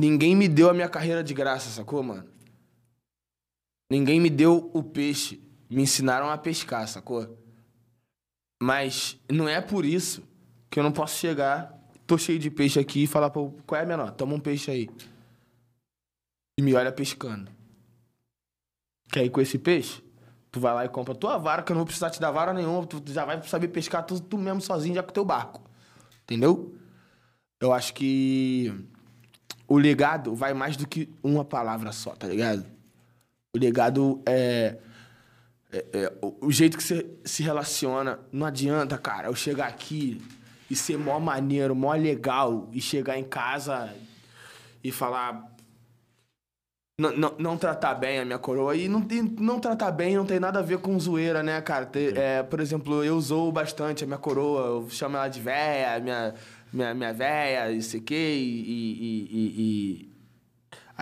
[0.00, 2.30] ninguém me deu a minha carreira de graça, sacou, mano?
[3.90, 5.42] Ninguém me deu o peixe.
[5.68, 7.41] Me ensinaram a pescar, sacou?
[8.62, 10.22] Mas não é por isso
[10.70, 13.82] que eu não posso chegar, tô cheio de peixe aqui e falar, pô, qual é
[13.82, 14.12] a menor?
[14.12, 14.88] Toma um peixe aí.
[16.56, 17.50] E me olha pescando.
[19.10, 20.00] Quer ir com esse peixe?
[20.52, 22.52] Tu vai lá e compra tua vara, que eu não vou precisar te dar vara
[22.52, 25.60] nenhuma, tu já vai saber pescar tu, tu mesmo sozinho já com teu barco.
[26.22, 26.72] Entendeu?
[27.60, 28.72] Eu acho que
[29.66, 32.64] o legado vai mais do que uma palavra só, tá ligado?
[33.52, 34.78] O legado é,
[35.72, 38.20] é- é o, o jeito que você se relaciona.
[38.30, 40.20] Não adianta, cara, eu chegar aqui
[40.70, 43.92] e ser mó maneiro, mó legal, e chegar em casa
[44.84, 45.50] e falar
[47.00, 48.76] não, não, não tratar bem a minha coroa.
[48.76, 51.86] E não, tem, não tratar bem não tem nada a ver com zoeira, né, cara?
[51.86, 55.98] Te- é, por exemplo, eu zoo bastante a minha coroa, eu chamo ela de véia,
[55.98, 56.34] minha,
[56.72, 60.11] minha, minha véia, isso aqui, e, e, e- e-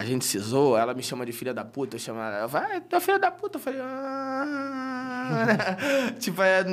[0.01, 2.81] a gente se zoa, ela me chama de filha da puta, eu chamo ela, vai,
[2.81, 3.59] tua filha da puta.
[3.59, 5.77] Eu falei, ah...
[6.19, 6.65] tipo, é,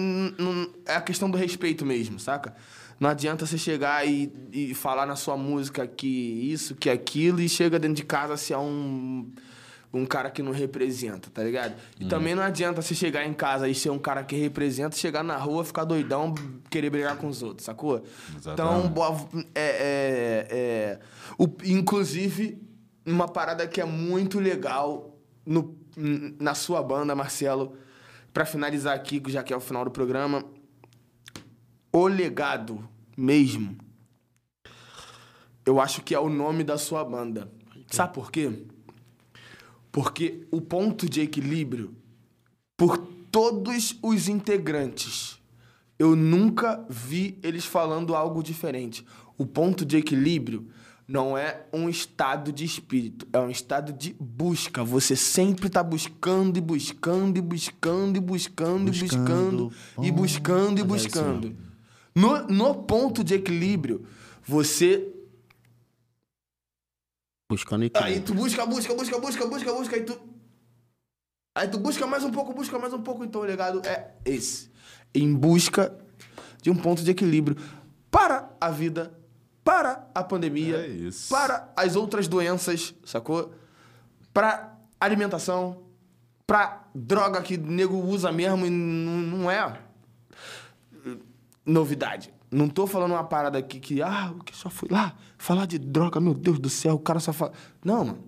[0.86, 2.56] é a questão do respeito mesmo, saca?
[3.00, 7.50] Não adianta você chegar e, e falar na sua música que isso, que aquilo, e
[7.50, 9.30] chega dentro de casa se é um,
[9.94, 11.76] um cara que não representa, tá ligado?
[12.00, 15.22] E também não adianta você chegar em casa e ser um cara que representa, chegar
[15.24, 16.34] na rua, ficar doidão,
[16.72, 18.04] querer brigar com os outros, sacou?
[18.36, 18.88] Então, Exatamente.
[18.94, 21.00] boa- é, é, é,
[21.38, 22.60] o- inclusive,
[23.08, 25.78] uma parada que é muito legal no,
[26.40, 27.78] na sua banda, Marcelo,
[28.34, 30.44] pra finalizar aqui, já que é o final do programa,
[31.92, 33.78] o legado mesmo,
[35.66, 37.52] eu acho que é o nome da sua banda.
[37.90, 38.66] Sabe por quê?
[39.92, 41.96] Porque o ponto de equilíbrio,
[42.76, 42.98] por
[43.32, 45.42] todos os integrantes,
[45.98, 49.06] eu nunca vi eles falando algo diferente.
[49.38, 50.70] O ponto de equilíbrio
[51.08, 54.84] não é um estado de espírito, é um estado de busca.
[54.84, 60.84] Você sempre tá buscando e buscando e buscando e buscando e buscando e buscando e
[60.84, 61.56] buscando.
[62.14, 64.06] No, no ponto de equilíbrio,
[64.44, 65.14] você
[67.50, 68.24] Buscando Aí equilíbrio.
[68.24, 70.20] tu busca, busca, busca, busca, busca, busca, aí tu.
[71.56, 74.70] Aí tu busca mais um pouco, busca mais um pouco, então o legado é esse.
[75.16, 75.98] Em busca
[76.62, 77.56] de um ponto de equilíbrio
[78.12, 79.18] para a vida,
[79.68, 83.54] para a pandemia, É para as outras doenças, sacou?
[84.34, 85.84] Para alimentação,
[86.46, 89.78] pra droga que nego usa mesmo e não não é
[91.66, 92.34] novidade.
[92.50, 95.78] Não tô falando uma parada aqui que, ah, o que só fui lá falar de
[95.78, 97.52] droga, meu Deus do céu, o cara só fala.
[97.84, 98.24] Não, mano.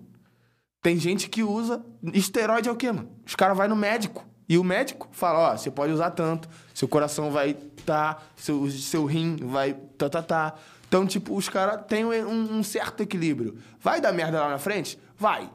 [0.82, 1.82] Tem gente que usa.
[2.12, 3.08] Esteroide é o quê, mano?
[3.26, 4.26] Os caras vão no médico.
[4.46, 9.06] E o médico fala: ó, você pode usar tanto, seu coração vai tá, seu, seu
[9.06, 10.54] rim vai tá, tá, tá.
[10.90, 13.56] Então, tipo, os caras têm um, um certo equilíbrio.
[13.80, 14.98] Vai dar merda lá na frente?
[15.16, 15.48] Vai.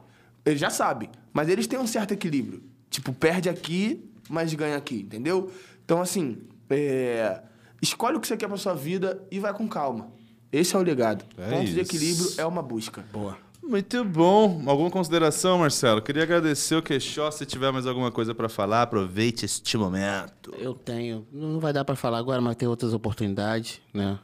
[0.46, 1.10] Eles já sabem.
[1.30, 2.62] Mas eles têm um certo equilíbrio.
[2.88, 5.52] Tipo, perde aqui, mas ganha aqui, entendeu?
[5.84, 6.38] Então, assim,
[6.70, 7.42] é,
[7.82, 10.08] escolhe o que você quer pra sua vida e vai com calma.
[10.50, 11.22] Esse é o legado.
[11.36, 11.80] É Ponto de isso.
[11.80, 13.04] equilíbrio é uma busca.
[13.12, 13.36] Boa.
[13.62, 14.62] Muito bom.
[14.64, 16.00] Alguma consideração, Marcelo?
[16.00, 17.30] Queria agradecer o Queixó.
[17.30, 20.54] Se tiver mais alguma coisa pra falar, aproveite este momento.
[20.56, 21.26] Eu tenho.
[21.30, 24.18] Não vai dar pra falar agora, mas tem outras oportunidades, né?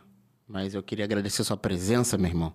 [0.53, 2.53] Mas eu queria agradecer a sua presença, meu irmão.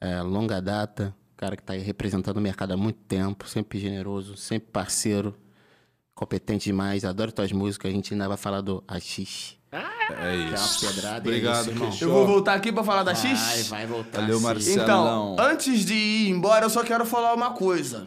[0.00, 4.34] É, longa data, cara que tá aí representando o mercado há muito tempo, sempre generoso,
[4.34, 5.36] sempre parceiro,
[6.14, 7.04] competente demais.
[7.04, 7.90] Adoro tuas músicas.
[7.90, 9.58] A gente ainda vai falar do Axis.
[9.70, 10.86] É Que é isso.
[10.86, 11.14] uma pedrada.
[11.16, 12.04] e é Obrigado, isso.
[12.04, 13.68] Eu vou voltar aqui pra falar da Vai, X?
[13.68, 14.22] vai voltar.
[14.22, 14.44] Valeu, sim.
[14.44, 14.82] Marcelo.
[14.82, 15.36] Então, Marcelão.
[15.52, 18.06] antes de ir embora, eu só quero falar uma coisa.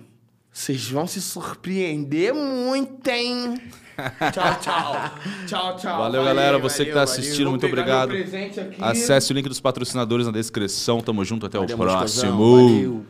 [0.53, 3.55] Vocês vão se surpreender muito, hein?
[4.33, 5.11] tchau, tchau.
[5.47, 5.97] Tchau, tchau.
[5.99, 6.59] Valeu, galera.
[6.59, 7.13] Você que tá valeu.
[7.13, 8.13] assistindo, muito obrigado.
[8.79, 10.99] Acesse o link dos patrocinadores na descrição.
[10.99, 11.45] Tamo junto.
[11.45, 12.55] Até Valeu, o próximo.
[12.55, 13.05] Valeu.